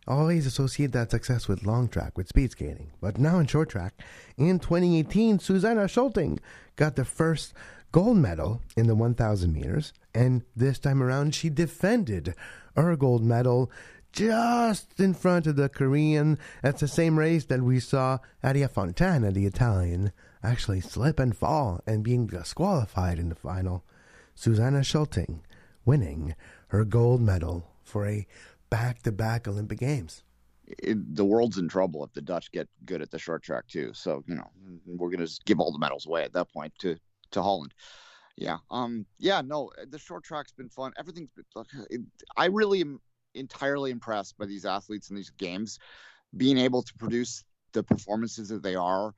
always 0.06 0.46
associate 0.46 0.92
that 0.92 1.10
success 1.10 1.48
with 1.48 1.66
long 1.66 1.88
track, 1.88 2.16
with 2.16 2.28
speed 2.28 2.52
skating. 2.52 2.92
But 3.00 3.18
now 3.18 3.38
in 3.38 3.46
short 3.46 3.68
track, 3.68 4.00
in 4.36 4.58
2018, 4.58 5.38
Susanna 5.38 5.88
Schulting 5.88 6.38
got 6.76 6.96
the 6.96 7.04
first 7.04 7.54
gold 7.92 8.16
medal 8.16 8.62
in 8.76 8.86
the 8.86 8.94
1,000 8.94 9.52
meters, 9.52 9.92
and 10.14 10.42
this 10.54 10.78
time 10.78 11.02
around 11.02 11.34
she 11.34 11.48
defended 11.48 12.34
her 12.76 12.96
gold 12.96 13.24
medal 13.24 13.70
just 14.12 14.98
in 14.98 15.12
front 15.12 15.46
of 15.46 15.56
the 15.56 15.68
Korean. 15.68 16.38
That's 16.62 16.80
the 16.80 16.88
same 16.88 17.18
race 17.18 17.44
that 17.46 17.62
we 17.62 17.80
saw 17.80 18.18
Aria 18.42 18.68
Fontana, 18.68 19.30
the 19.30 19.46
Italian, 19.46 20.12
actually 20.42 20.80
slip 20.80 21.18
and 21.18 21.36
fall 21.36 21.80
and 21.86 22.02
being 22.04 22.26
disqualified 22.26 23.18
in 23.18 23.28
the 23.28 23.34
final. 23.34 23.84
Susanna 24.34 24.80
Schulting 24.80 25.40
winning 25.84 26.34
her 26.68 26.84
gold 26.84 27.20
medal 27.20 27.70
for 27.82 28.06
a 28.06 28.26
back 28.70 29.02
to 29.02 29.12
back 29.12 29.48
Olympic 29.48 29.78
Games. 29.78 30.22
It, 30.66 31.14
the 31.14 31.24
world's 31.24 31.58
in 31.58 31.68
trouble 31.68 32.02
if 32.04 32.12
the 32.12 32.20
Dutch 32.20 32.50
get 32.50 32.68
good 32.84 33.00
at 33.00 33.10
the 33.10 33.18
short 33.18 33.42
track 33.42 33.68
too. 33.68 33.92
So 33.94 34.24
you 34.26 34.34
know 34.34 34.50
we're 34.84 35.10
gonna 35.10 35.28
give 35.44 35.60
all 35.60 35.72
the 35.72 35.78
medals 35.78 36.06
away 36.06 36.24
at 36.24 36.32
that 36.32 36.52
point 36.52 36.72
to 36.80 36.96
to 37.32 37.42
Holland. 37.42 37.72
Yeah, 38.36 38.58
um, 38.70 39.06
yeah, 39.18 39.40
no, 39.40 39.70
the 39.88 39.98
short 39.98 40.24
track's 40.24 40.52
been 40.52 40.68
fun. 40.68 40.92
Everything's 40.98 41.30
been. 41.30 41.44
Look, 41.54 41.68
it, 41.90 42.00
I 42.36 42.46
really 42.46 42.80
am 42.80 43.00
entirely 43.34 43.90
impressed 43.90 44.36
by 44.36 44.46
these 44.46 44.64
athletes 44.64 45.08
in 45.10 45.16
these 45.16 45.30
games, 45.30 45.78
being 46.36 46.58
able 46.58 46.82
to 46.82 46.94
produce 46.94 47.44
the 47.72 47.82
performances 47.82 48.48
that 48.48 48.62
they 48.62 48.74
are 48.74 49.14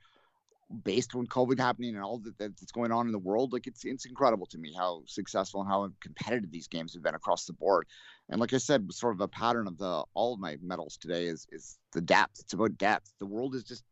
based 0.85 1.15
on 1.15 1.27
COVID 1.27 1.59
happening 1.59 1.95
and 1.95 2.05
all 2.05 2.19
that, 2.19 2.39
that's 2.39 2.73
going 2.73 2.93
on 2.93 3.07
in 3.07 3.13
the 3.13 3.19
world, 3.19 3.53
like 3.53 3.67
it's 3.67 3.85
it's 3.85 4.05
incredible 4.05 4.47
to 4.47 4.59
me 4.59 4.73
how 4.77 5.03
successful 5.07 5.61
and 5.61 5.71
how 5.71 5.89
competitive 6.01 6.51
these 6.51 6.69
games 6.69 6.93
have 6.95 7.03
been 7.03 7.15
across 7.15 7.47
the 7.47 7.53
board. 7.55 7.87
And 8.29 8.41
like 8.41 8.53
I 8.53 8.59
said, 8.59 8.93
sort 8.93 9.15
of 9.15 9.21
a 9.21 9.29
pattern 9.29 9.67
of 9.67 9.79
the 9.79 10.05
all 10.15 10.35
of 10.35 10.41
my 10.41 10.59
medals 10.63 10.97
today 10.97 11.27
is 11.27 11.47
is 11.51 11.79
the 11.93 12.01
depth. 12.01 12.41
It's 12.41 12.53
about 12.53 12.77
depth. 12.77 13.13
The 13.19 13.27
world 13.27 13.55
is 13.55 13.65
just 13.65 13.85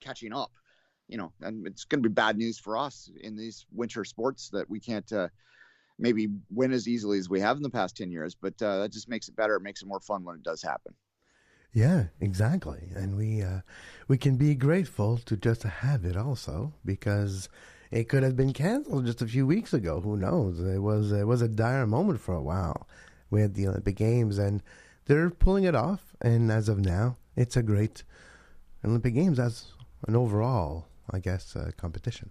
catching 0.00 0.32
up, 0.32 0.50
you 1.08 1.18
know, 1.18 1.32
and 1.40 1.66
it's 1.66 1.84
going 1.84 2.02
to 2.02 2.08
be 2.08 2.12
bad 2.12 2.36
news 2.36 2.58
for 2.58 2.76
us 2.76 3.10
in 3.22 3.36
these 3.36 3.66
winter 3.72 4.04
sports 4.04 4.50
that 4.50 4.68
we 4.68 4.80
can't. 4.80 5.10
Uh, 5.12 5.28
maybe 5.96 6.26
win 6.50 6.72
as 6.72 6.88
easily 6.88 7.18
as 7.18 7.28
we 7.30 7.38
have 7.38 7.56
in 7.56 7.62
the 7.62 7.70
past 7.70 7.96
10 7.96 8.10
years 8.10 8.34
but 8.34 8.60
uh, 8.60 8.78
that 8.80 8.90
just 8.90 9.08
makes 9.08 9.28
it 9.28 9.36
better 9.36 9.54
it 9.54 9.62
makes 9.62 9.80
it 9.80 9.86
more 9.86 10.00
fun 10.00 10.24
when 10.24 10.34
it 10.34 10.42
does 10.42 10.60
happen 10.60 10.92
yeah, 11.74 12.04
exactly. 12.20 12.88
And 12.94 13.16
we 13.16 13.42
uh, 13.42 13.60
we 14.06 14.16
can 14.16 14.36
be 14.36 14.54
grateful 14.54 15.18
to 15.18 15.36
just 15.36 15.64
have 15.64 16.04
it 16.04 16.16
also 16.16 16.72
because 16.84 17.48
it 17.90 18.08
could 18.08 18.22
have 18.22 18.36
been 18.36 18.52
canceled 18.52 19.06
just 19.06 19.20
a 19.20 19.26
few 19.26 19.44
weeks 19.44 19.74
ago. 19.74 20.00
Who 20.00 20.16
knows? 20.16 20.60
It 20.60 20.78
was 20.78 21.10
it 21.10 21.26
was 21.26 21.42
a 21.42 21.48
dire 21.48 21.86
moment 21.86 22.20
for 22.20 22.32
a 22.32 22.42
while 22.42 22.86
We 23.28 23.40
had 23.40 23.54
the 23.54 23.66
Olympic 23.66 23.96
Games, 23.96 24.38
and 24.38 24.62
they're 25.06 25.30
pulling 25.30 25.64
it 25.64 25.74
off. 25.74 26.14
And 26.20 26.50
as 26.50 26.68
of 26.68 26.78
now, 26.78 27.16
it's 27.36 27.56
a 27.56 27.62
great 27.62 28.04
Olympic 28.84 29.14
Games 29.14 29.40
as 29.40 29.72
an 30.06 30.14
overall, 30.14 30.86
I 31.10 31.18
guess, 31.18 31.56
uh, 31.56 31.72
competition. 31.76 32.30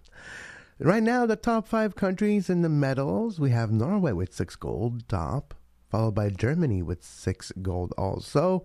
Right 0.78 1.02
now, 1.02 1.26
the 1.26 1.36
top 1.36 1.68
five 1.68 1.94
countries 1.94 2.48
in 2.48 2.62
the 2.62 2.70
medals 2.70 3.38
we 3.38 3.50
have 3.50 3.70
Norway 3.70 4.12
with 4.12 4.32
six 4.32 4.56
gold 4.56 5.06
top, 5.06 5.54
followed 5.90 6.14
by 6.14 6.30
Germany 6.30 6.82
with 6.82 7.04
six 7.04 7.52
gold 7.60 7.92
also 7.98 8.64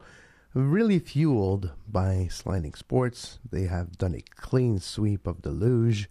really 0.54 1.00
fueled 1.00 1.72
by 1.88 2.28
sliding 2.32 2.74
sports. 2.74 3.40
They 3.52 3.64
have 3.64 3.98
done 3.98 4.16
a 4.16 4.24
clean 4.36 4.80
sweep 4.80 5.28
of 5.28 5.42
the 5.42 5.52
luge. 5.52 6.10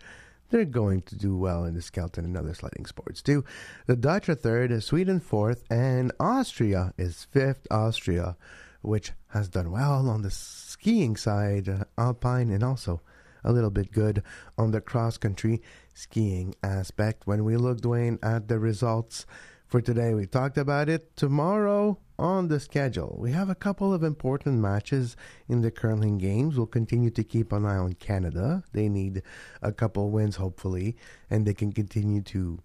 They're 0.51 0.65
going 0.65 1.03
to 1.03 1.17
do 1.17 1.37
well 1.37 1.65
in 1.65 1.75
the 1.75 1.83
skeleton 1.83 2.25
and 2.25 2.37
other 2.37 2.55
sliding 2.55 2.87
sports 2.87 3.21
too. 3.21 3.45
The 3.87 3.97
Dutch 3.97 4.29
are 4.29 4.35
third, 4.35 4.83
Sweden 4.83 5.21
fourth, 5.21 5.65
and 5.71 6.13
Austria 6.19 6.95
is 6.97 7.25
fifth. 7.25 7.67
Austria, 7.71 8.37
which 8.81 9.13
has 9.29 9.49
done 9.49 9.71
well 9.71 10.09
on 10.09 10.23
the 10.23 10.31
skiing 10.31 11.17
side, 11.17 11.69
uh, 11.69 11.85
alpine, 11.99 12.51
and 12.51 12.65
also 12.65 13.03
a 13.45 13.53
little 13.53 13.71
bit 13.71 13.93
good 13.93 14.23
on 14.57 14.71
the 14.71 14.81
cross 14.81 15.19
country 15.19 15.61
skiing 15.93 16.55
aspect. 16.63 17.27
When 17.27 17.45
we 17.45 17.57
look, 17.57 17.81
Dwayne, 17.81 18.19
at 18.23 18.49
the 18.49 18.59
results 18.59 19.27
for 19.69 19.81
today, 19.81 20.15
we 20.15 20.27
talked 20.27 20.59
about 20.59 20.89
it. 20.89 21.15
Tomorrow, 21.17 21.99
on 22.19 22.49
the 22.49 22.59
schedule. 22.59 23.17
We 23.19 23.31
have 23.33 23.49
a 23.49 23.55
couple 23.55 23.95
of 23.95 24.03
important 24.03 24.59
matches 24.59 25.17
in 25.49 25.61
the 25.61 25.71
curling 25.71 26.19
games. 26.19 26.57
We'll 26.57 26.67
continue 26.67 27.11
to 27.11 27.23
keep 27.23 27.53
an 27.53 27.65
eye 27.65 27.77
on 27.77 27.93
Canada. 27.93 28.65
They 28.73 28.89
need 28.89 29.23
a 29.63 29.73
couple 29.73 30.11
wins, 30.11 30.37
hopefully, 30.37 30.97
and 31.31 31.47
they 31.47 31.55
can 31.55 31.73
continue 31.73 32.23
to 32.23 32.59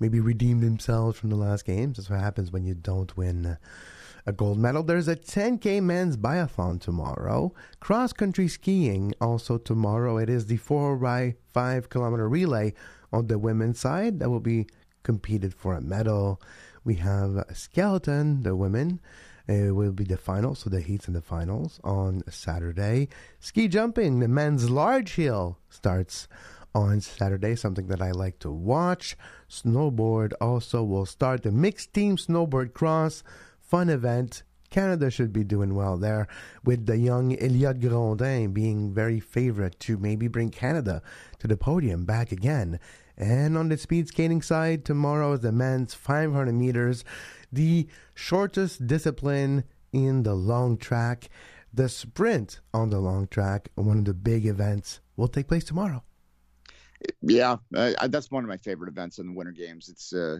maybe 0.00 0.20
redeem 0.20 0.60
themselves 0.60 1.18
from 1.18 1.30
the 1.30 1.36
last 1.36 1.64
games. 1.64 1.96
That's 1.96 2.10
what 2.10 2.20
happens 2.20 2.50
when 2.50 2.64
you 2.64 2.74
don't 2.74 3.16
win 3.16 3.56
a 4.26 4.32
gold 4.32 4.58
medal. 4.58 4.82
There's 4.82 5.08
a 5.08 5.16
10K 5.16 5.80
men's 5.80 6.16
biathlon 6.16 6.80
tomorrow. 6.80 7.54
Cross 7.80 8.14
country 8.14 8.48
skiing 8.48 9.14
also 9.20 9.58
tomorrow. 9.58 10.18
It 10.18 10.28
is 10.28 10.46
the 10.46 10.56
4 10.56 10.96
by 10.96 11.36
5 11.52 11.88
kilometer 11.88 12.28
relay 12.28 12.74
on 13.12 13.28
the 13.28 13.38
women's 13.38 13.78
side 13.78 14.18
that 14.18 14.28
will 14.28 14.40
be 14.40 14.66
competed 15.08 15.54
for 15.54 15.72
a 15.72 15.80
medal. 15.80 16.38
We 16.84 16.96
have 16.96 17.42
Skeleton, 17.54 18.42
the 18.42 18.54
women. 18.54 19.00
It 19.46 19.74
will 19.74 19.92
be 19.92 20.04
the 20.04 20.18
finals, 20.18 20.58
so 20.58 20.68
the 20.68 20.82
heats 20.82 21.06
and 21.06 21.16
the 21.16 21.22
finals 21.22 21.80
on 21.82 22.22
Saturday. 22.28 23.08
Ski 23.40 23.68
jumping, 23.68 24.20
the 24.20 24.28
men's 24.28 24.68
large 24.68 25.14
hill 25.14 25.56
starts 25.70 26.28
on 26.74 27.00
Saturday, 27.00 27.56
something 27.56 27.86
that 27.86 28.02
I 28.02 28.10
like 28.10 28.38
to 28.40 28.50
watch. 28.50 29.16
Snowboard 29.48 30.34
also 30.42 30.84
will 30.84 31.06
start 31.06 31.42
the 31.42 31.52
mixed 31.52 31.94
team 31.94 32.18
snowboard 32.18 32.74
cross, 32.74 33.24
fun 33.58 33.88
event. 33.88 34.42
Canada 34.68 35.10
should 35.10 35.32
be 35.32 35.42
doing 35.42 35.74
well 35.74 35.96
there, 35.96 36.28
with 36.62 36.84
the 36.84 36.98
young 36.98 37.34
Eliott 37.36 37.80
Grondin 37.80 38.52
being 38.52 38.92
very 38.92 39.20
favorite 39.20 39.80
to 39.80 39.96
maybe 39.96 40.28
bring 40.28 40.50
Canada 40.50 41.00
to 41.38 41.46
the 41.46 41.56
podium 41.56 42.04
back 42.04 42.30
again. 42.30 42.78
And 43.18 43.58
on 43.58 43.68
the 43.68 43.76
speed 43.76 44.06
skating 44.06 44.42
side, 44.42 44.84
tomorrow 44.84 45.32
is 45.32 45.40
the 45.40 45.50
men's 45.50 45.92
500 45.92 46.52
meters, 46.52 47.04
the 47.52 47.88
shortest 48.14 48.86
discipline 48.86 49.64
in 49.92 50.22
the 50.22 50.34
long 50.34 50.78
track. 50.78 51.28
The 51.74 51.88
sprint 51.88 52.60
on 52.72 52.90
the 52.90 53.00
long 53.00 53.26
track, 53.26 53.70
one 53.74 53.98
of 53.98 54.04
the 54.04 54.14
big 54.14 54.46
events, 54.46 55.00
will 55.16 55.28
take 55.28 55.48
place 55.48 55.64
tomorrow. 55.64 56.04
Yeah, 57.20 57.56
uh, 57.76 58.08
that's 58.08 58.30
one 58.30 58.44
of 58.44 58.48
my 58.48 58.56
favorite 58.56 58.88
events 58.88 59.18
in 59.18 59.26
the 59.26 59.32
Winter 59.32 59.52
Games. 59.52 59.88
It's 59.88 60.12
uh, 60.12 60.38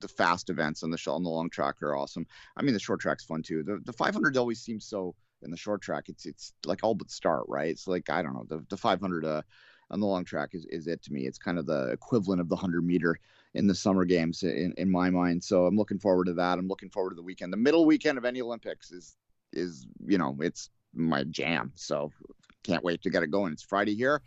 the 0.00 0.08
fast 0.08 0.50
events 0.50 0.82
on 0.82 0.90
the 0.90 1.02
on 1.08 1.22
the 1.22 1.30
long 1.30 1.48
track 1.48 1.82
are 1.82 1.96
awesome. 1.96 2.26
I 2.56 2.62
mean, 2.62 2.74
the 2.74 2.80
short 2.80 3.00
track's 3.00 3.24
fun 3.24 3.42
too. 3.42 3.62
The 3.62 3.80
the 3.84 3.92
500 3.92 4.36
always 4.36 4.60
seems 4.60 4.84
so 4.84 5.14
in 5.42 5.50
the 5.50 5.56
short 5.56 5.82
track. 5.82 6.08
It's 6.08 6.26
it's 6.26 6.52
like 6.64 6.80
all 6.82 6.94
but 6.94 7.10
start 7.10 7.44
right. 7.48 7.70
It's 7.70 7.88
like 7.88 8.10
I 8.10 8.22
don't 8.22 8.34
know 8.34 8.46
the 8.48 8.64
the 8.68 8.76
500 8.76 9.24
uh, 9.24 9.42
on 9.90 10.00
the 10.00 10.06
long 10.06 10.24
track 10.24 10.50
is, 10.52 10.66
is 10.66 10.86
it 10.86 11.02
to 11.04 11.12
me. 11.12 11.26
It's 11.26 11.38
kind 11.38 11.58
of 11.58 11.66
the 11.66 11.90
equivalent 11.90 12.40
of 12.40 12.48
the 12.48 12.54
100 12.54 12.84
meter 12.84 13.18
in 13.54 13.66
the 13.66 13.74
summer 13.74 14.04
games 14.04 14.42
in, 14.42 14.74
in 14.76 14.90
my 14.90 15.10
mind. 15.10 15.42
So 15.42 15.66
I'm 15.66 15.76
looking 15.76 15.98
forward 15.98 16.26
to 16.26 16.34
that. 16.34 16.58
I'm 16.58 16.68
looking 16.68 16.90
forward 16.90 17.10
to 17.10 17.16
the 17.16 17.22
weekend. 17.22 17.52
The 17.52 17.58
middle 17.58 17.86
weekend 17.86 18.18
of 18.18 18.24
any 18.24 18.40
Olympics 18.40 18.90
is, 18.90 19.16
is, 19.52 19.86
you 20.04 20.18
know, 20.18 20.36
it's 20.40 20.70
my 20.94 21.24
jam. 21.24 21.72
So 21.74 22.12
can't 22.64 22.84
wait 22.84 23.02
to 23.02 23.10
get 23.10 23.22
it 23.22 23.30
going. 23.30 23.52
It's 23.52 23.62
Friday 23.62 23.94
here. 23.94 24.20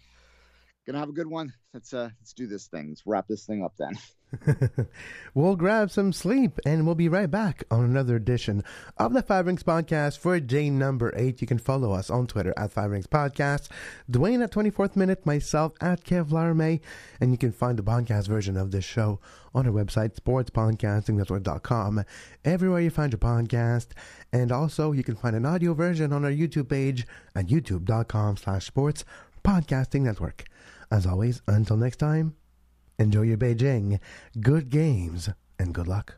Gonna 0.86 1.00
have 1.00 1.10
a 1.10 1.14
good 1.14 1.28
one. 1.28 1.54
Let's, 1.74 1.94
uh, 1.94 2.10
let's 2.20 2.34
do 2.34 2.48
this 2.48 2.68
thing. 2.68 2.90
Let's 2.90 3.04
wrap 3.06 3.28
this 3.28 3.46
thing 3.46 3.64
up 3.64 3.74
then. 3.78 3.98
we'll 5.34 5.56
grab 5.56 5.90
some 5.90 6.14
sleep 6.14 6.60
and 6.66 6.86
we'll 6.86 6.96
be 6.96 7.10
right 7.10 7.32
back 7.32 7.64
on 7.72 7.84
another 7.84 8.16
edition 8.16 8.64
of 8.98 9.14
the 9.14 9.24
Five 9.24 9.48
Rings 9.48 9.64
Podcast 9.64 10.20
for 10.20 10.40
day 10.40 10.70
number 10.70 11.12
eight. 11.16 11.42
You 11.42 11.48
can 11.48 11.58
follow 11.58 11.92
us 11.94 12.10
on 12.10 12.28
Twitter 12.28 12.54
at 12.56 12.72
Five 12.72 12.92
Rings 12.92 13.08
Podcast, 13.08 13.70
Dwayne 14.10 14.44
at 14.44 14.52
24th 14.52 14.96
Minute, 14.96 15.26
myself 15.26 15.74
at 15.82 16.04
Kev 16.04 16.32
Laramie, 16.32 16.82
and 17.20 17.32
you 17.32 17.38
can 17.38 17.52
find 17.52 17.78
the 17.78 17.84
podcast 17.84 18.28
version 18.28 18.56
of 18.56 18.72
this 18.72 18.86
show 18.86 19.20
on 19.54 19.66
our 19.66 19.74
website, 19.74 20.16
sportspodcastingnetwork.com, 20.20 22.04
everywhere 22.46 22.82
you 22.82 22.90
find 22.90 23.14
your 23.14 23.20
podcast. 23.20 23.88
And 24.32 24.52
also, 24.52 24.92
you 24.92 25.04
can 25.04 25.16
find 25.16 25.36
an 25.36 25.46
audio 25.46 25.74
version 25.74 26.14
on 26.14 26.24
our 26.24 26.32
YouTube 26.32 26.70
page 26.70 27.08
at 27.36 27.48
youtube.com 27.48 28.38
slash 28.38 28.66
sports 28.66 29.06
podcasting 29.44 30.02
network. 30.02 30.46
As 30.92 31.06
always, 31.06 31.42
until 31.48 31.78
next 31.78 31.98
time, 31.98 32.36
Enjoy 33.00 33.22
your 33.22 33.38
Beijing. 33.38 34.00
Good 34.42 34.70
games 34.70 35.30
and 35.58 35.74
good 35.74 35.88
luck. 35.88 36.18